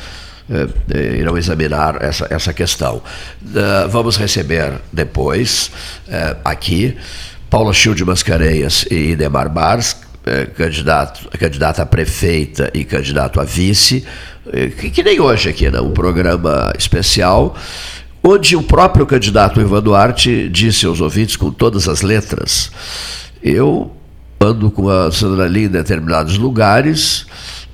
[0.50, 2.98] eh, eh, irão examinar essa, essa questão.
[3.42, 5.72] Uh, vamos receber depois,
[6.10, 6.98] eh, aqui,
[7.50, 9.96] Paula de Mascarenhas e Idemar Bars,
[10.58, 14.06] candidato, candidata a prefeita e candidato a vice,
[14.80, 15.80] que, que, nem hoje aqui, né?
[15.82, 17.56] um programa especial
[18.24, 22.72] onde o próprio candidato Ivan Duarte disse aos ouvintes com todas as letras:
[23.42, 23.92] eu
[24.40, 27.26] ando com a Sandra Lee em determinados lugares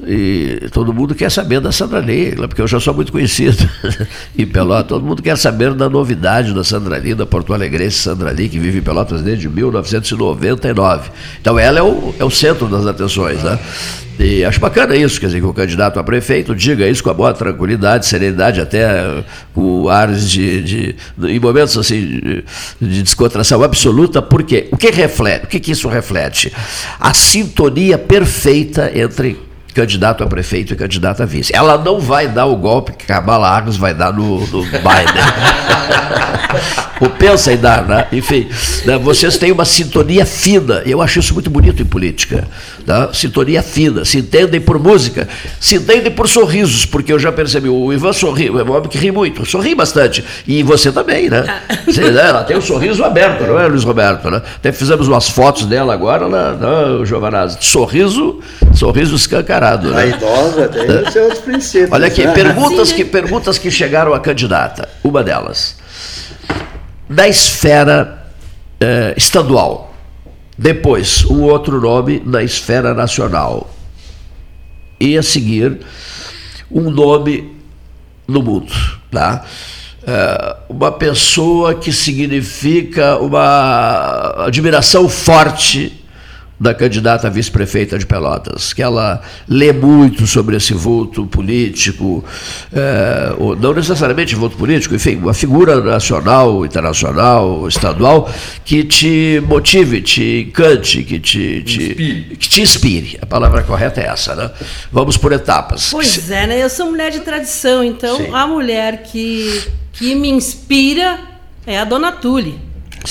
[0.08, 3.70] e todo mundo quer saber da Sandra Lee, porque eu já sou muito conhecido
[4.38, 4.88] em Pelotas.
[4.88, 8.60] Todo mundo quer saber da novidade da Sandra Lee, da Porto Alegrense Sandra Lee, que
[8.60, 11.10] vive em Pelotas desde 1999.
[11.42, 13.60] Então ela é o, é o centro das atenções, né?
[14.20, 17.14] E acho bacana isso, quer dizer, que o candidato a prefeito diga isso com a
[17.14, 22.44] boa tranquilidade, serenidade, até com ares de, de em momentos assim de,
[22.82, 26.52] de, descontração absoluta, porque o que reflete, o que, que isso reflete?
[27.00, 29.49] A sintonia perfeita entre
[29.80, 31.56] candidato a prefeito e candidato a vice.
[31.56, 35.24] Ela não vai dar o golpe que Kamala Harris vai dar no, no Biden.
[37.00, 38.08] Ou pensa em dar, né?
[38.12, 38.50] Enfim,
[38.86, 38.98] né?
[38.98, 40.82] vocês têm uma sintonia fina.
[40.86, 42.46] Eu acho isso muito bonito em política.
[42.86, 43.10] Né?
[43.14, 44.04] Sintonia fina.
[44.04, 45.28] Se entendem por música,
[45.60, 48.98] se entendem por sorrisos, porque eu já percebi, o Ivan sorri, é um homem que
[48.98, 50.26] ri muito, sorri bastante.
[50.46, 51.46] E você também, né?
[51.48, 51.60] Ah.
[51.90, 52.30] Você, né?
[52.30, 54.30] Ela tem o um sorriso aberto, não é, Luiz Roberto?
[54.30, 54.42] Né?
[54.56, 57.06] Até fizemos umas fotos dela agora, né?
[57.06, 57.58] Giovanazzi.
[57.62, 58.40] Sorriso,
[58.74, 59.69] sorriso escancarado.
[59.78, 60.02] Né?
[60.02, 61.02] A idosa tem é.
[61.02, 61.92] os seus princípios.
[61.92, 62.34] Olha aqui, né?
[62.34, 64.90] perguntas, que, perguntas que chegaram à candidata.
[65.04, 65.78] Uma delas
[67.10, 68.28] da esfera
[68.80, 69.94] eh, estadual.
[70.56, 73.74] Depois, um outro nome na esfera nacional.
[75.00, 75.80] E a seguir,
[76.70, 77.58] um nome
[78.28, 78.72] no mundo.
[79.10, 79.44] Tá?
[80.06, 85.99] Eh, uma pessoa que significa uma admiração forte
[86.60, 92.24] da candidata a vice-prefeita de Pelotas, que ela lê muito sobre esse voto político,
[92.74, 98.30] é, ou não necessariamente voto político, enfim, uma figura nacional, internacional, estadual,
[98.66, 102.36] que te motive, te encante, que te, te, inspire.
[102.36, 103.20] Que te inspire.
[103.22, 104.52] A palavra correta é essa, né?
[104.92, 105.90] Vamos por etapas.
[105.92, 106.62] Pois é, né?
[106.62, 108.30] Eu sou mulher de tradição, então Sim.
[108.34, 111.20] a mulher que, que me inspira
[111.66, 112.60] é a Dona Tule,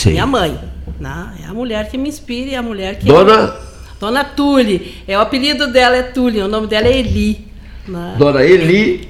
[0.05, 0.78] minha mãe.
[1.01, 1.35] Né?
[1.45, 3.07] É a mulher que me inspira e é a mulher que.
[3.07, 3.55] Dona?
[4.01, 5.03] Dona Tule.
[5.07, 7.47] É, o apelido dela é Tule, o nome dela é Eli.
[7.87, 8.15] Né?
[8.19, 9.09] Dona Eli,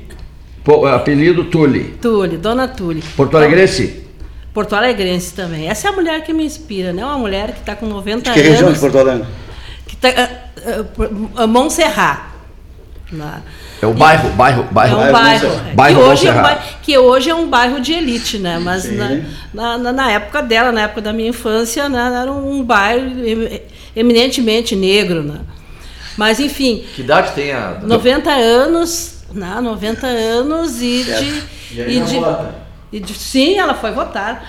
[0.92, 1.96] apelido Tule.
[2.00, 3.02] Tule, Dona Tule.
[3.16, 4.04] Porto Alegrense?
[4.52, 5.68] Porto Alegrense também.
[5.68, 7.04] Essa é a mulher que me inspira, né?
[7.04, 8.42] Uma mulher que está com 90 de que anos.
[8.42, 9.26] Que região de Porto Alegre?
[9.86, 12.27] Que tá, uh, uh, Montserrat.
[13.80, 15.00] É o bairro, bairro, bairro.
[15.00, 17.92] É um bairro, bairro, que, hoje é um bairro que hoje é um bairro de
[17.94, 18.58] elite, né?
[18.58, 18.84] Mas
[19.54, 22.20] na, na, na, época dela, na época da minha infância, né?
[22.20, 23.10] era um bairro
[23.96, 25.40] eminentemente negro, né?
[26.18, 26.84] Mas enfim.
[26.94, 27.78] Que idade tem a?
[27.82, 29.58] 90 anos, né?
[29.62, 31.78] 90 anos e de.
[31.80, 32.20] E, e de,
[32.90, 34.46] e de, sim, ela foi votar.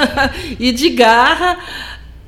[0.58, 1.58] e de garra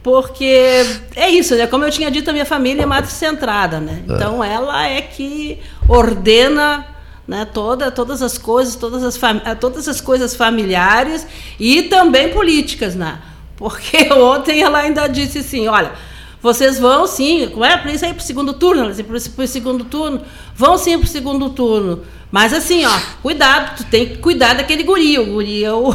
[0.02, 0.84] porque
[1.16, 1.66] é isso, né?
[1.66, 4.02] Como eu tinha dito, a minha família é centrada, né?
[4.08, 4.12] É.
[4.12, 6.86] Então ela é que ordena
[7.26, 9.20] né, toda, todas as coisas, todas as,
[9.60, 11.26] todas as coisas familiares
[11.60, 13.18] e também políticas, né?
[13.56, 15.92] Porque ontem ela ainda disse assim, olha,
[16.40, 20.22] vocês vão sim, é para isso aí para o segundo turno, para o segundo turno,
[20.54, 22.02] vão sim para o segundo turno.
[22.30, 25.18] Mas assim, ó, cuidado, tu tem que cuidar daquele guri.
[25.18, 25.90] O guri é o.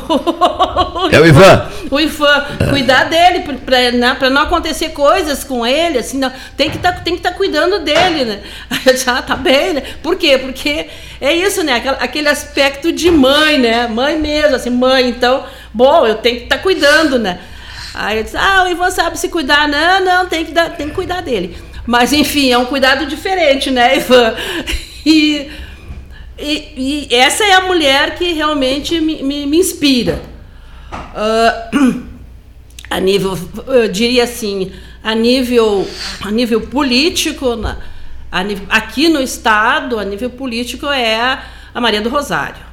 [1.11, 1.69] é o Ivan.
[1.91, 2.45] O Ivan.
[2.71, 7.29] Cuidar dele, para né, não acontecer coisas com ele, assim, não, tem que tá, estar
[7.29, 8.39] tá cuidando dele, né?
[9.05, 9.83] Ah, tá bem, né?
[10.01, 10.39] Por quê?
[10.39, 10.87] Porque
[11.21, 11.83] é isso, né?
[11.99, 13.87] Aquele aspecto de mãe, né?
[13.87, 17.39] Mãe mesmo, assim, mãe, então, bom, eu tenho que estar tá cuidando, né?
[17.93, 19.67] Aí eu disse, ah, o Ivan sabe se cuidar.
[19.67, 21.57] Não, não, tem que, dar, tem que cuidar dele.
[21.85, 24.35] Mas, enfim, é um cuidado diferente, né, Ivan?
[25.05, 25.51] E
[26.37, 30.21] e, e, essa é a mulher que realmente me, me, me inspira.
[30.91, 32.03] Uh,
[32.89, 33.37] a nível,
[33.67, 34.71] eu diria assim,
[35.03, 35.87] a nível,
[36.21, 37.77] a nível político, a
[38.69, 41.39] aqui no Estado, a nível político, é
[41.73, 42.72] a Maria do Rosário.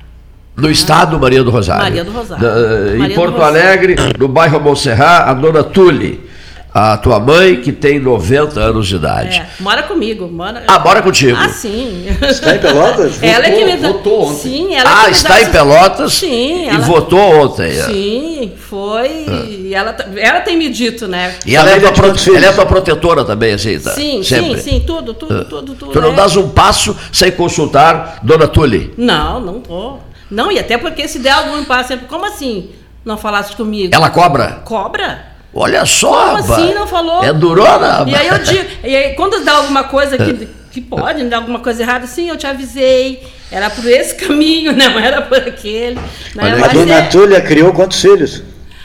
[0.60, 0.70] No?
[0.70, 1.82] Estado, Maria do Rosário.
[1.82, 2.42] Maria do Rosário.
[2.42, 6.30] Da, em Porto Alegre, no bairro Montserrat, a dona Tule
[6.72, 9.38] a tua mãe, que tem 90 anos de idade.
[9.38, 10.28] É, mora comigo.
[10.28, 10.62] Mora...
[10.68, 11.36] Ah, mora contigo.
[11.36, 12.06] Ah, sim.
[12.22, 13.20] Está em Pelotas?
[13.20, 13.88] ela votou, é que me dá...
[13.88, 14.36] votou ontem.
[14.36, 16.78] Sim, ela ah, está em Pelotas sim, e ela...
[16.78, 17.70] votou ontem.
[17.70, 17.82] É.
[17.82, 19.26] Sim, foi.
[19.28, 19.44] Ah.
[19.48, 21.34] E ela, ela tem me dito, né?
[21.44, 22.36] E ela, é tua, pro...
[22.36, 23.90] ela é tua protetora também, assim, tá?
[23.90, 24.60] Sim, Sempre.
[24.60, 25.44] sim, sim, tudo, tudo, ah.
[25.44, 25.92] tudo, tudo.
[25.92, 26.14] Tu não é.
[26.14, 28.94] dás um passo sem consultar Dona Tule?
[28.96, 30.09] Não, não tô.
[30.30, 32.70] Não, e até porque se der algum passo, como assim?
[33.04, 33.94] Não falaste comigo?
[33.94, 34.62] Ela cobra?
[34.64, 35.30] Cobra.
[35.52, 37.24] Olha só, Como assim não falou?
[37.24, 38.04] É durona.
[38.06, 41.58] E aí eu digo, e aí quando dá alguma coisa que, que pode, dar alguma
[41.58, 43.26] coisa errada, sim, eu te avisei.
[43.50, 45.98] Era por esse caminho, não era por aquele.
[46.34, 46.62] Né?
[46.64, 47.02] A dona é...
[47.08, 48.42] Túlia criou quantos filhos?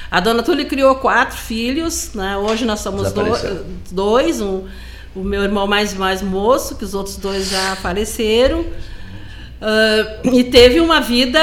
[0.09, 2.37] A dona Túlia criou quatro filhos, né?
[2.37, 4.63] Hoje nós somos do, dois, um,
[5.15, 8.65] o meu irmão mais, mais moço, que os outros dois já faleceram.
[9.61, 11.39] Uh, e teve uma vida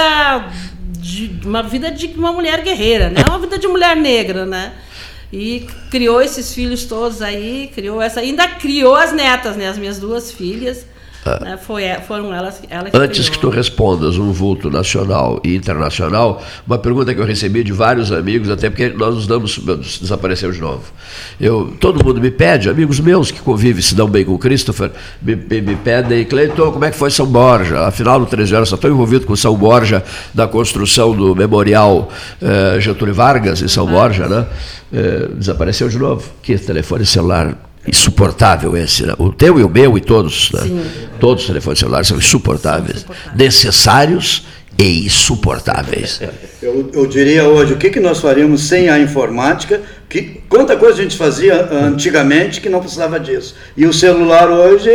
[0.99, 3.25] de uma vida de uma mulher guerreira, né?
[3.29, 4.75] Uma vida de mulher negra, né?
[5.33, 9.69] E criou esses filhos todos aí, criou essa, ainda criou as netas, né?
[9.69, 10.87] As minhas duas filhas.
[11.25, 11.39] Ah.
[11.41, 13.33] Né, foi, foram elas ela que Antes criou.
[13.33, 18.11] que tu respondas um vulto nacional e internacional, uma pergunta que eu recebi de vários
[18.11, 19.59] amigos, até porque nós nos damos,
[20.01, 20.83] desapareceu de novo.
[21.41, 24.91] Eu, todo mundo me pede, amigos meus que convivem, se dão bem com o Christopher,
[25.21, 27.87] me, me, me pedem, Cleiton, como é que foi São Borja?
[27.87, 30.03] Afinal, no 13 horas, só estou envolvido com São Borja,
[30.35, 32.09] da construção do memorial
[32.41, 34.47] eh, Getúlio Vargas em São Borja, né?
[34.93, 36.29] Eh, desapareceu de novo.
[36.43, 37.57] Que telefone celular
[37.87, 39.15] insuportável esse, né?
[39.19, 40.61] o teu e o meu e todos, né?
[41.19, 43.33] todos os telefones celulares são insuportáveis, insuportável.
[43.37, 44.47] necessários
[44.79, 46.21] e insuportáveis.
[46.63, 49.81] Eu, eu, diria hoje, o que, que nós faríamos sem a informática?
[50.09, 53.55] Que, quanta coisa a gente fazia antigamente que não precisava disso.
[53.77, 54.91] E o celular hoje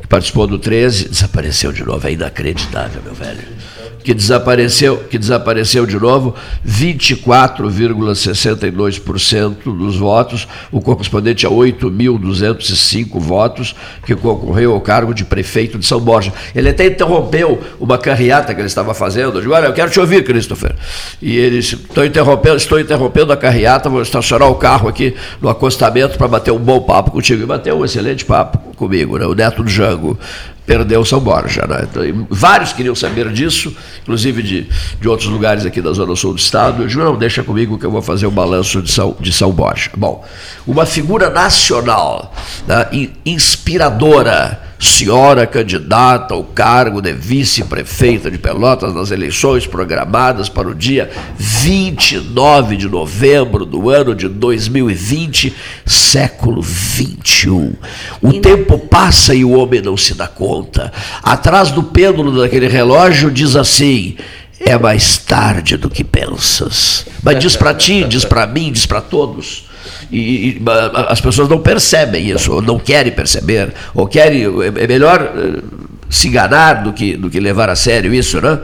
[0.00, 3.71] que participou do 13, desapareceu de novo, é inacreditável, meu velho
[4.02, 6.34] que desapareceu, que desapareceu de novo,
[6.66, 13.74] 24,62% dos votos, o correspondente a 8.205 votos,
[14.04, 16.32] que concorreu ao cargo de prefeito de São Borja.
[16.54, 19.38] Ele até interrompeu uma carreata que ele estava fazendo.
[19.38, 20.74] Eu digo, olha, eu quero te ouvir, Christopher.
[21.20, 25.48] E ele disse, estou interrompendo, estou interrompendo a carreata, vou estacionar o carro aqui no
[25.48, 27.42] acostamento para bater um bom papo contigo.
[27.42, 29.26] E bateu um excelente papo comigo, né?
[29.26, 30.18] o neto do Jango
[30.66, 31.66] perdeu São Borja.
[31.66, 31.86] Né?
[31.90, 34.66] Então, vários queriam saber disso, inclusive de,
[35.00, 36.82] de outros lugares aqui da Zona Sul do Estado.
[36.82, 39.50] Eu digo, não, deixa comigo que eu vou fazer o balanço de São, de São
[39.50, 39.90] Borja.
[39.96, 40.24] Bom,
[40.66, 42.34] uma figura nacional
[42.66, 50.74] né, inspiradora senhora candidata ao cargo de vice-prefeita de Pelotas nas eleições programadas para o
[50.74, 51.08] dia
[51.38, 55.54] 29 de novembro do ano de 2020,
[55.86, 57.74] século 21.
[58.20, 60.92] O tempo passa e o homem não se dá conta.
[61.22, 64.16] Atrás do pêndulo daquele relógio diz assim:
[64.58, 67.06] é mais tarde do que pensas.
[67.22, 69.70] Mas diz para ti, diz para mim, diz para todos
[70.10, 70.62] e, e,
[71.08, 74.44] as pessoas não percebem isso, ou não querem perceber, ou querem.
[74.76, 75.62] É melhor eh,
[76.10, 78.60] se enganar do que, do que levar a sério isso, né?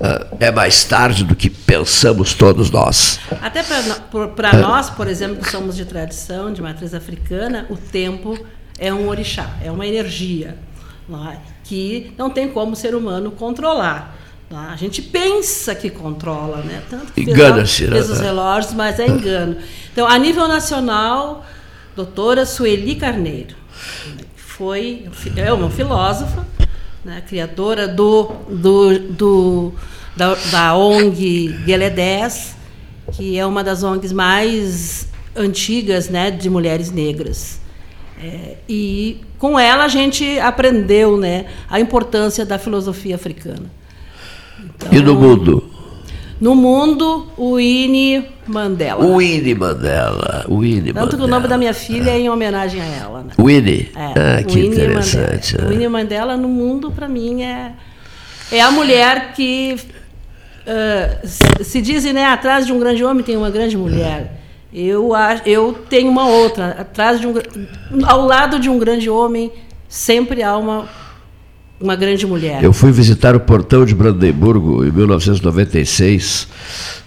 [0.00, 3.20] Eh, é mais tarde do que pensamos todos nós.
[3.42, 4.60] Até para é.
[4.60, 8.38] nós, por exemplo, que somos de tradição, de matriz africana, o tempo
[8.78, 10.56] é um orixá, é uma energia
[11.32, 11.36] é?
[11.62, 14.16] que não tem como o ser humano controlar.
[14.48, 14.70] Tá?
[14.70, 16.82] A gente pensa que controla, né?
[16.88, 17.86] Tanto que Engana-se.
[17.88, 19.56] Fez os relógios, mas é engano.
[19.96, 21.46] Então, a nível nacional,
[21.96, 23.56] doutora Sueli Carneiro
[24.56, 26.46] foi é uma filósofa,
[27.04, 29.74] né, criadora do, do, do
[30.16, 32.56] da, da ONG Gueledés,
[33.12, 37.60] que é uma das ONGs mais antigas né, de mulheres negras.
[38.18, 43.70] É, e com ela a gente aprendeu né, a importância da filosofia africana.
[44.76, 45.64] Então, e no mundo?
[46.40, 49.04] No mundo, o Winnie Mandela.
[49.04, 50.44] O Winnie Mandela.
[50.48, 51.18] O Winnie Tanto Mandela.
[51.18, 53.22] que o nome da minha filha é em homenagem a ela.
[53.22, 53.32] Né?
[53.38, 53.90] Winnie?
[53.96, 55.54] É, ah, que Winnie interessante.
[55.54, 55.72] Mandela.
[55.72, 57.72] Winnie Mandela, no mundo, para mim, é,
[58.52, 59.76] é a mulher que.
[60.66, 64.42] Uh, se dizem, né, atrás de um grande homem tem uma grande mulher.
[64.74, 65.12] Eu,
[65.46, 66.76] eu tenho uma outra.
[66.80, 67.34] Atrás de um,
[68.04, 69.50] ao lado de um grande homem,
[69.88, 70.88] sempre há uma
[71.80, 72.62] uma grande mulher.
[72.62, 76.48] Eu fui visitar o portão de Brandemburgo em 1996,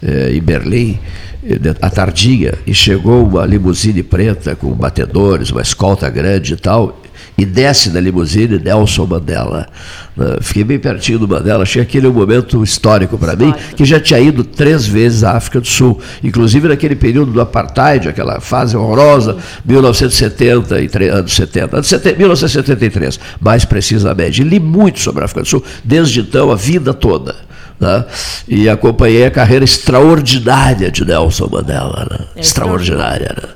[0.02, 1.00] eh, em Berlim,
[1.44, 6.99] eh, à tardinha, e chegou uma limusine preta com batedores, uma escolta grande e tal
[7.38, 9.68] e desce da limusine Nelson Mandela.
[10.16, 10.38] Né?
[10.42, 14.20] Fiquei bem pertinho do Mandela, achei aquele um momento histórico para mim, que já tinha
[14.20, 19.38] ido três vezes à África do Sul, inclusive naquele período do apartheid, aquela fase horrorosa,
[19.66, 24.42] 1973, anos 70, anos 70, 1973, mais precisamente.
[24.42, 27.36] E li muito sobre a África do Sul, desde então, a vida toda.
[27.80, 28.06] Né?
[28.48, 32.08] E acompanhei a carreira extraordinária de Nelson Mandela.
[32.12, 32.26] Né?
[32.36, 33.36] É extraordinária.
[33.42, 33.50] Né?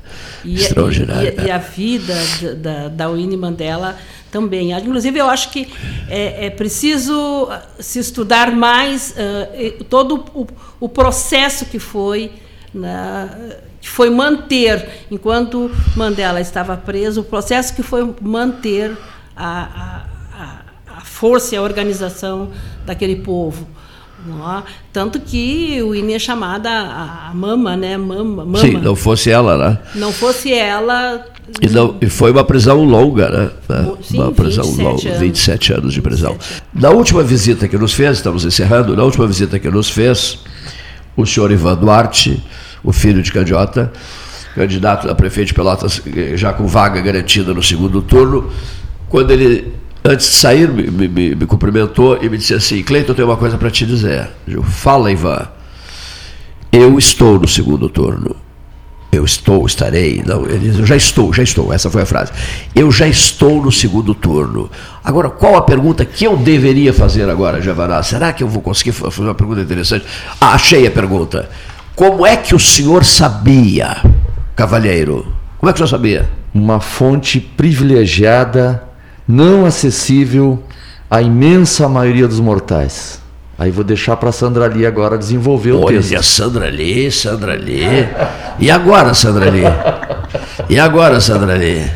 [0.44, 0.56] E.
[0.56, 2.14] E, e, a vida
[2.58, 3.98] da, da Winnie Mandela
[4.32, 4.72] também.
[4.72, 5.72] Inclusive, eu acho que
[6.10, 7.48] é, é preciso
[7.80, 10.48] se estudar mais uh, todo o,
[10.80, 12.32] o, processo que foi,
[12.74, 18.98] né, que foi manter, enquanto Mandela estava preso, o processo que foi manter
[19.36, 20.60] a, a,
[20.98, 22.52] a força e a organização
[22.86, 23.68] daquele povo.
[24.92, 27.98] Tanto que o INE é chamada a, a mama, né?
[27.98, 28.58] Mama, mama.
[28.58, 29.80] Sim, não fosse ela, né?
[29.96, 31.26] Não fosse ela.
[31.62, 33.52] E, não, e foi uma prisão longa, né?
[34.02, 35.20] Sim, uma prisão 27 longa, anos.
[35.20, 36.38] 27 anos de prisão.
[36.74, 40.40] Na última visita que nos fez, estamos encerrando, na última visita que nos fez,
[41.18, 42.42] o senhor Ivan Duarte,
[42.84, 43.92] o filho de Candiota,
[44.56, 46.02] candidato a prefeito de Pelotas,
[46.36, 48.50] já com vaga garantida no segundo turno,
[49.10, 53.16] quando ele antes de sair, me, me, me, cumprimentou e me disse assim: Cleiton, eu
[53.16, 54.30] tenho uma coisa para te dizer.
[54.48, 55.48] Eu, Fala, Ivan.
[56.72, 58.36] Eu estou no segundo turno.
[59.12, 60.24] Eu estou, estarei.
[60.26, 61.72] Não, ele diz, eu já estou, já estou.
[61.72, 62.32] Essa foi a frase.
[62.74, 64.72] Eu já estou no segundo turno.
[65.04, 68.02] Agora, qual a pergunta que eu deveria fazer agora, Javaná?
[68.02, 70.04] Será que eu vou conseguir fazer uma pergunta interessante?
[70.42, 71.48] Ah, achei a pergunta.
[71.96, 73.98] Como é que o senhor sabia,
[74.56, 75.28] cavalheiro?
[75.60, 76.30] Como é que o senhor sabia?
[76.52, 78.82] Uma fonte privilegiada
[79.28, 80.64] não acessível
[81.10, 83.22] à imensa maioria dos mortais.
[83.58, 86.12] Aí vou deixar para Sandra Lee agora desenvolver o Olha, texto.
[86.12, 88.10] Olha, Sandra Lee, Sandra Lee.
[88.60, 89.64] E agora, Sandra Lee?
[90.70, 91.90] E agora, Sandra Lee?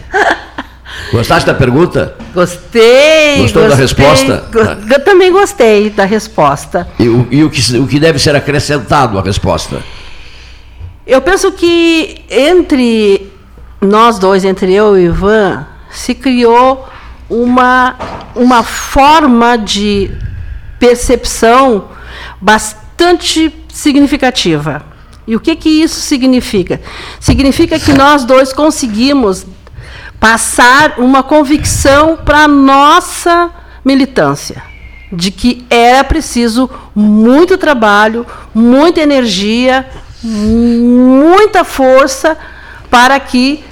[1.11, 2.15] Gostaste da pergunta?
[2.34, 3.38] Gostei.
[3.38, 4.43] Gostou gostei, da resposta?
[4.91, 6.88] Eu também gostei da resposta.
[6.99, 9.82] E, o, e o, que, o que deve ser acrescentado à resposta?
[11.05, 13.32] Eu penso que entre
[13.82, 16.88] nós dois, entre eu e o Ivan, se criou
[17.30, 17.95] uma,
[18.36, 20.11] uma forma de
[20.80, 21.89] percepção
[22.39, 24.86] bastante significativa.
[25.28, 26.80] E o que, que isso significa?
[27.19, 29.45] Significa que nós dois conseguimos
[30.19, 33.51] passar uma convicção para a nossa
[33.84, 34.63] militância
[35.11, 39.88] de que era preciso muito trabalho, muita energia,
[40.23, 42.38] muita força
[42.89, 43.63] para que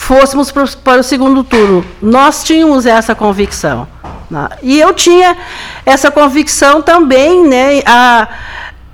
[0.00, 1.84] fôssemos para o segundo turno.
[2.00, 3.86] Nós tínhamos essa convicção.
[4.30, 4.48] Né?
[4.62, 5.36] E eu tinha
[5.84, 8.26] essa convicção também né, a,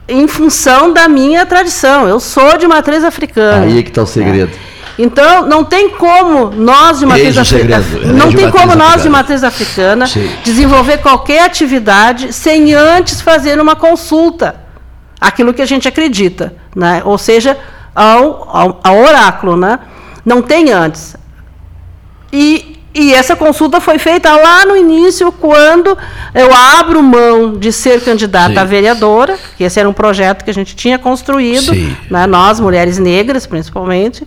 [0.09, 2.09] em função da minha tradição.
[2.09, 3.65] Eu sou de matriz africana.
[3.65, 4.51] Aí é que está o segredo.
[4.51, 4.59] Né?
[4.99, 8.75] Então, não tem como nós de matriz africana, não tem como africana.
[8.75, 10.29] nós de matriz africana Sim.
[10.43, 14.57] desenvolver qualquer atividade sem antes fazer uma consulta,
[15.21, 17.03] aquilo que a gente acredita, né?
[17.05, 17.59] Ou seja,
[17.95, 19.79] ao, ao, ao oráculo, né?
[20.27, 21.15] Não tem antes.
[22.33, 25.97] E, e essa consulta foi feita lá no início, quando
[26.35, 28.59] eu abro mão de ser candidata Sim.
[28.59, 31.73] a vereadora, que esse era um projeto que a gente tinha construído,
[32.11, 34.27] né, nós, mulheres negras, principalmente.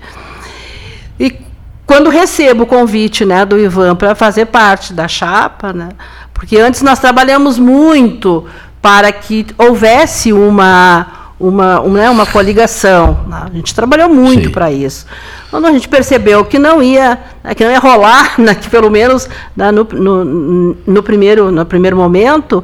[1.20, 1.38] E
[1.86, 5.89] quando recebo o convite né, do Ivan para fazer parte da chapa, né,
[6.34, 8.47] porque antes nós trabalhamos muito
[8.82, 13.26] para que houvesse uma, uma, uma, né, uma coligação.
[13.28, 15.06] Né, a gente trabalhou muito para isso.
[15.50, 18.90] Quando a gente percebeu que não ia, né, que não ia rolar, né, que pelo
[18.90, 22.64] menos né, no, no, no, primeiro, no primeiro momento,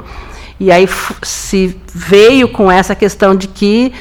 [0.59, 0.87] E aí
[1.21, 3.93] se veio com essa questão de que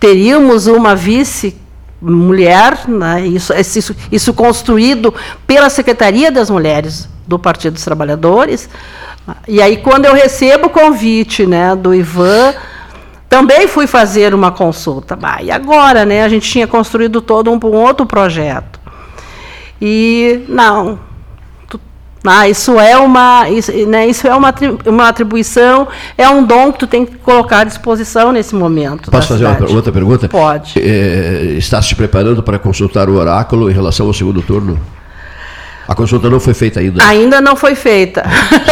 [0.00, 1.56] teríamos uma vice
[2.00, 5.14] mulher, né, isso, isso, isso construído
[5.46, 8.68] pela Secretaria das Mulheres do Partido dos Trabalhadores.
[9.46, 12.54] E aí, quando eu recebo o convite né, do Ivan,
[13.32, 15.18] também fui fazer uma consulta.
[15.42, 16.22] e agora, né?
[16.22, 18.78] A gente tinha construído todo um, um outro projeto.
[19.80, 20.98] E não,
[22.22, 24.54] ah, isso é uma, isso, né, isso é uma,
[24.84, 29.10] uma atribuição, é um dom que tu tem que colocar à disposição nesse momento.
[29.10, 30.28] Posso fazer uma, outra pergunta?
[30.28, 30.74] Pode.
[30.78, 34.78] É, está se preparando para consultar o oráculo em relação ao segundo turno?
[35.86, 37.04] A consulta não foi feita ainda?
[37.04, 38.22] Ainda não foi feita.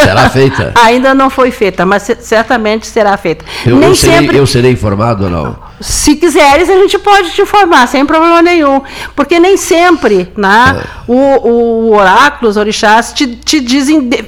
[0.01, 0.71] Será feita?
[0.81, 3.45] ainda não foi feita, mas certamente será feita.
[3.65, 4.37] Eu, Nem eu, serei, sempre...
[4.37, 5.59] eu serei informado ou não?
[5.79, 8.81] Se quiseres, a gente pode te informar, sem problema nenhum.
[9.15, 10.87] Porque nem sempre né, é.
[11.07, 14.23] o, o oráculo, os orixás, te, te dizem de,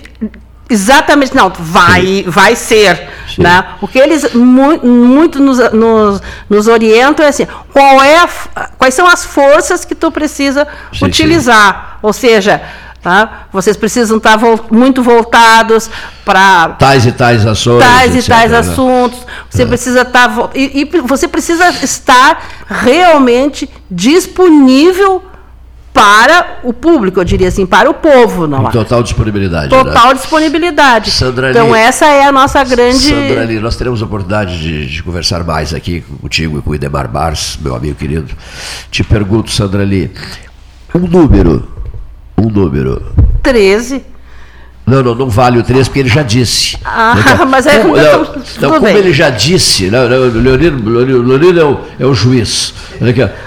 [0.70, 3.10] exatamente, não, vai, vai ser.
[3.38, 3.66] Né?
[3.82, 8.28] O que eles mu muito nos, nos, nos, orientam é assim, qual é
[8.78, 11.98] quais são as forças que tu precisa sim, utilizar.
[12.02, 12.62] Ou seja,
[13.04, 13.48] Tá?
[13.52, 15.90] Vocês precisam estar vo muito voltados
[16.24, 18.60] para tais e tais ações, tais e tais né?
[18.60, 19.20] assuntos.
[19.50, 19.66] Você é.
[19.66, 25.22] precisa estar e, e, você precisa estar realmente disponível
[25.94, 28.68] para o público, eu diria assim, para o povo, não?
[28.68, 28.72] É?
[28.72, 29.70] Total disponibilidade.
[29.70, 30.14] Total né?
[30.16, 31.12] disponibilidade.
[31.12, 32.98] Sandra então essa é a nossa grande.
[32.98, 36.76] Sandra Ali, nós teremos a oportunidade de, de, conversar mais aqui contigo e com o
[36.76, 38.34] Idemar Bars, meu amigo querido.
[38.90, 40.12] Te pergunto, Sandra Ali,
[40.96, 41.74] um número
[42.38, 43.14] um número.
[43.42, 44.04] 13.
[44.86, 46.78] Não, não, não vale o 13 porque ele já disse.
[46.84, 48.24] Ah, então, mas é como, não,
[48.58, 52.74] então, como ele já disse, não, não, Leonino, Leonino é, o, é o juiz.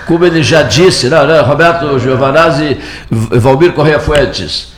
[0.07, 2.79] Como ele já disse, não, não, Roberto Giovanazzi,
[3.11, 4.75] Valmir Correia Fuentes.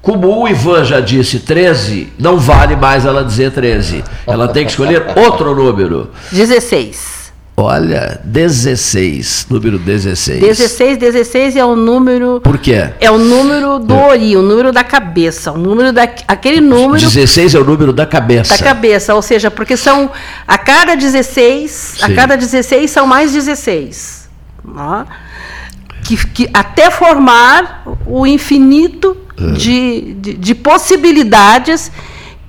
[0.00, 4.04] Como o Ivan já disse 13, não vale mais ela dizer 13.
[4.26, 6.10] Ela tem que escolher outro número.
[6.30, 7.13] 16.
[7.56, 10.40] Olha, 16, número 16.
[10.40, 12.40] 16, 16 é o número.
[12.40, 12.90] Por quê?
[13.00, 14.06] É o número do é.
[14.06, 16.98] ori, o número da cabeça, o número da aquele número.
[16.98, 18.56] 16 é o número da cabeça.
[18.58, 20.10] Da cabeça, ou seja, porque são
[20.48, 22.02] a cada 16, Sim.
[22.02, 24.28] a cada 16 são mais 16.
[24.76, 25.04] Ó,
[26.02, 29.52] que, que até formar o infinito é.
[29.52, 31.90] de, de, de possibilidades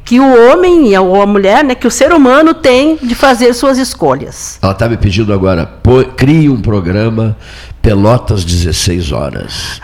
[0.06, 3.80] que o homem ou a mulher, né, que o ser humano tem de fazer suas
[3.80, 4.60] escolhas.
[4.62, 7.36] Ela está me pedindo agora, pô, crie um programa
[7.82, 9.82] Pelotas 16 horas.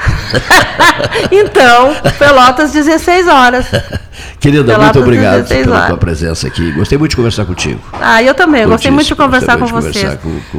[1.32, 3.66] então, Pelotas 16 horas.
[4.40, 5.88] Querida, muito obrigado pela horas.
[5.88, 6.72] tua presença aqui.
[6.72, 7.80] Gostei muito de conversar contigo.
[7.94, 8.68] Ah, eu também.
[8.68, 10.18] Gostei muito de conversar com você.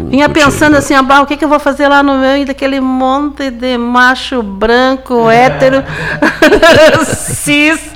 [0.09, 3.51] Vinha pensando assim, ah, o que, que eu vou fazer lá no meio daquele monte
[3.51, 5.45] de macho branco, é.
[5.45, 5.85] hétero,
[7.05, 7.93] cis.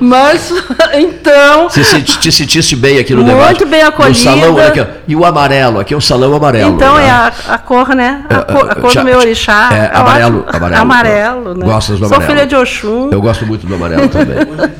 [0.00, 0.52] Mas,
[0.94, 1.68] então...
[1.68, 3.60] Você te, te sentiste bem aqui no muito debate?
[3.60, 4.30] Muito bem acolhida.
[4.30, 6.74] No salão, olha aqui, e o amarelo, aqui é o salão amarelo.
[6.74, 7.06] Então, né?
[7.06, 8.24] é a, a cor, né?
[8.28, 9.70] A, cor, a cor do meu orixá.
[9.72, 10.82] É, é amarelo, amarelo.
[10.82, 11.64] Amarelo, né?
[11.64, 12.22] Gostas do amarelo?
[12.22, 13.10] Sou filha de Oxum.
[13.10, 14.70] Eu gosto muito do amarelo também.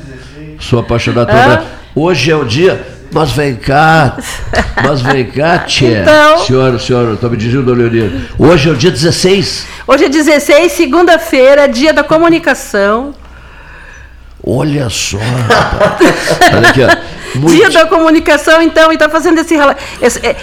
[0.59, 1.67] Sou apaixonado por amarelo.
[1.95, 2.93] Hoje é o dia.
[3.13, 4.17] Mas vem cá,
[4.83, 6.01] mas vem cá, tia.
[6.01, 8.21] Então, senhora, senhora, estou me dirigindo, Leonino.
[8.39, 9.67] Hoje é o dia 16.
[9.85, 13.13] Hoje é 16, segunda-feira, dia da comunicação.
[14.43, 15.19] Olha só.
[16.55, 17.12] Olha aqui, ó.
[17.35, 17.55] Muito.
[17.55, 19.55] Dia da comunicação, então, e está fazendo esse,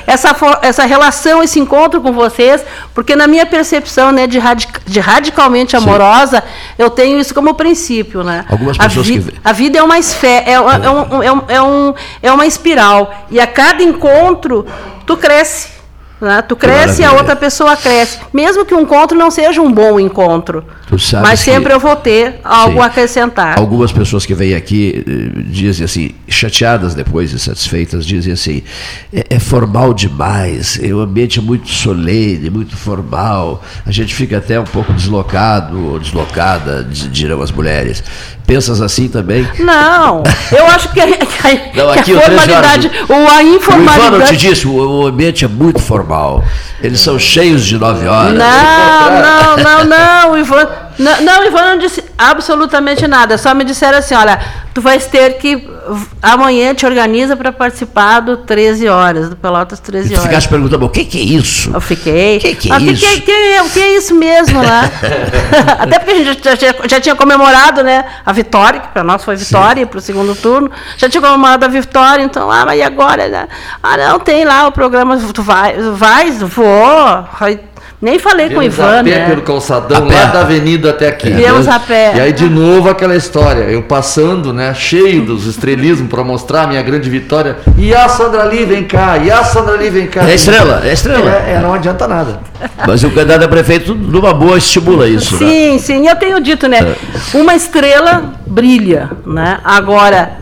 [0.06, 2.64] essa, essa relação, esse encontro com vocês,
[2.94, 6.74] porque na minha percepção né, de, radic, de radicalmente amorosa, Sim.
[6.78, 8.22] eu tenho isso como princípio.
[8.22, 8.44] Né?
[8.48, 9.40] Algumas pessoas a, vi, que...
[9.44, 13.26] a vida é uma esfera, é, é, um, é, um, é, um, é uma espiral.
[13.30, 14.66] E a cada encontro,
[15.06, 15.79] tu cresce.
[16.20, 16.42] Né?
[16.42, 18.18] Tu cresce e a outra pessoa cresce.
[18.32, 20.64] Mesmo que o encontro não seja um bom encontro.
[21.22, 23.58] Mas sempre eu vou ter algo sim, a acrescentar.
[23.58, 28.62] Algumas pessoas que vêm aqui eh, dizem assim, chateadas depois, insatisfeitas, dizem assim:
[29.12, 33.62] é, é formal demais, é um ambiente muito solene, muito formal.
[33.86, 38.02] A gente fica até um pouco deslocado ou deslocada, dirão as mulheres.
[38.50, 39.48] Pensas assim também?
[39.60, 44.00] Não, eu acho que a, a, não, aqui, que a formalidade ou a informalidade.
[44.00, 46.42] O Ivano te disse, o, o ambiente é muito formal.
[46.82, 48.32] Eles são cheios de nove horas.
[48.32, 50.66] Não, não, não, não, Ivan.
[50.98, 53.38] Não, não, Ivan não disse absolutamente nada.
[53.38, 54.40] Só me disseram assim: olha,
[54.74, 55.70] tu vais ter que.
[56.22, 60.24] Amanhã te organiza para participar do 13 horas, do Pelotas 13 horas.
[60.24, 61.70] Ficaste perguntando, o que, que é isso?
[61.72, 62.36] Eu fiquei.
[62.36, 63.06] O que, que é ah, isso?
[63.06, 64.90] Que, que, que, é isso mesmo, né?
[65.78, 69.24] Até porque a gente já, já, já, tinha comemorado né, a vitória, que para nós
[69.24, 70.70] foi vitória, para o segundo turno.
[70.96, 73.28] Já tinha comemorado a vitória, então, ah, mas e agora?
[73.28, 73.48] Né?
[73.82, 77.24] Ah, não, tem lá o programa, tu vai, vais, vou.
[78.02, 79.28] Nem falei Viemos com o Ivan, a pé né?
[79.28, 80.14] pelo calçadão, A pé.
[80.14, 81.28] lá da avenida até aqui.
[81.30, 81.72] Viemos né?
[81.74, 82.12] a pé.
[82.16, 83.64] E aí, de novo, aquela história.
[83.64, 87.58] Eu passando, né, cheio dos estrelismos para mostrar a minha grande vitória.
[87.76, 89.18] E a Sandra Lee, vem cá.
[89.18, 90.22] E a Sandra Lee, vem cá.
[90.26, 91.30] É estrela, é estrela.
[91.30, 92.40] É, é, não adianta nada.
[92.86, 95.34] Mas o candidato a prefeito, numa boa, estimula isso.
[95.34, 95.40] né?
[95.50, 96.94] Sim, sim, eu tenho dito, né?
[97.34, 99.58] Uma estrela brilha, né?
[99.62, 100.38] Agora,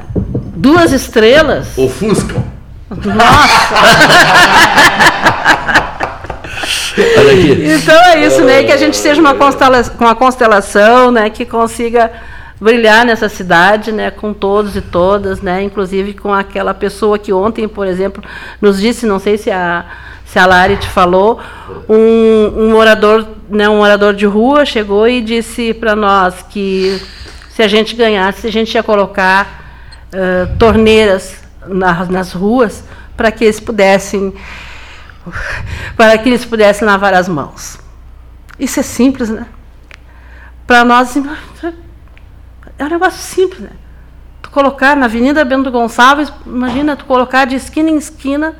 [0.55, 2.45] duas estrelas, Ofuscam.
[7.19, 7.65] Olha aqui.
[7.75, 8.63] Então é isso, né?
[8.65, 11.31] Que a gente seja uma constelação, uma constelação, né?
[11.31, 12.11] Que consiga
[12.61, 14.11] brilhar nessa cidade, né?
[14.11, 15.63] Com todos e todas, né?
[15.63, 18.23] Inclusive com aquela pessoa que ontem, por exemplo,
[18.61, 19.85] nos disse, não sei se a
[20.27, 21.41] se a Lari te falou,
[21.89, 23.67] um, um morador, né?
[23.67, 27.01] Um morador de rua chegou e disse para nós que
[27.49, 29.65] se a gente ganhasse, a gente ia colocar
[30.13, 31.35] ãh, torneiras
[31.67, 32.85] na- nas ruas
[33.17, 34.35] para que eles pudessem
[35.97, 37.79] para que eles pudessem lavar as mãos.
[38.59, 39.47] Isso é simples, né?
[40.67, 41.27] Para nós assim,
[42.79, 43.71] é um negócio simples, né?
[44.43, 48.55] Tu colocar na Avenida Bento Gonçalves, imagina tu colocar de esquina em esquina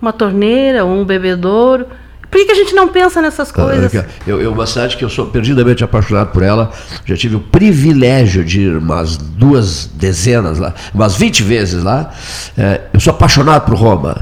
[0.00, 1.86] uma torneira, um bebedouro.
[2.30, 3.92] Por que, que a gente não pensa nessas coisas?
[3.94, 6.70] Ah, Eu, eu, uma cidade que eu sou perdidamente apaixonado por ela,
[7.04, 12.12] já tive o privilégio de ir umas duas dezenas lá, umas 20 vezes lá.
[12.56, 14.16] É, eu sou apaixonado por Roma.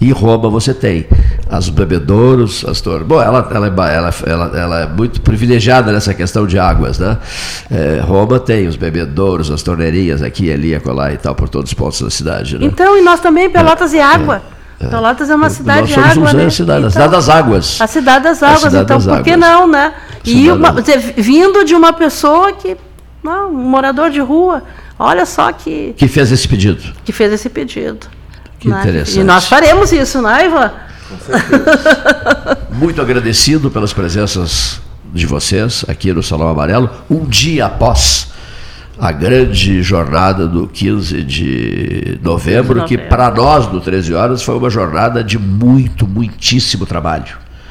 [0.00, 1.06] E Roma você tem
[1.50, 3.04] as bebedouros, as torres.
[3.06, 7.18] Bom, ela, ela, é ela, ela, ela é muito privilegiada nessa questão de águas, né?
[7.70, 11.74] É, Roma tem os bebedouros, as torneirinhas aqui, ali, acolá e tal, por todos os
[11.74, 12.58] pontos da cidade.
[12.58, 12.66] Né?
[12.66, 14.40] Então, e nós também, Pelotas e Água.
[14.78, 16.48] Pelotas é uma cidade de água, né?
[16.50, 17.80] cidade, a Então, cidade das águas.
[17.80, 19.50] A cidade das águas, cidade então das por que águas.
[19.50, 19.92] não, né?
[20.24, 20.74] E Cidade uma,
[21.16, 22.76] vindo de uma pessoa que,
[23.20, 24.62] não, um morador de rua,
[24.96, 26.80] olha só que, Que fez esse pedido.
[27.04, 28.06] que fez esse pedido.
[28.58, 28.80] Que né?
[28.80, 29.20] interessante.
[29.20, 30.72] E nós faremos isso, não é, Ivan?
[32.72, 34.80] Muito agradecido pelas presenças
[35.12, 38.28] de vocês aqui no Salão Amarelo, um dia após
[38.98, 43.08] a grande jornada do 15 de novembro, que novembro.
[43.08, 47.47] para nós do 13 Horas foi uma jornada de muito, muitíssimo trabalho.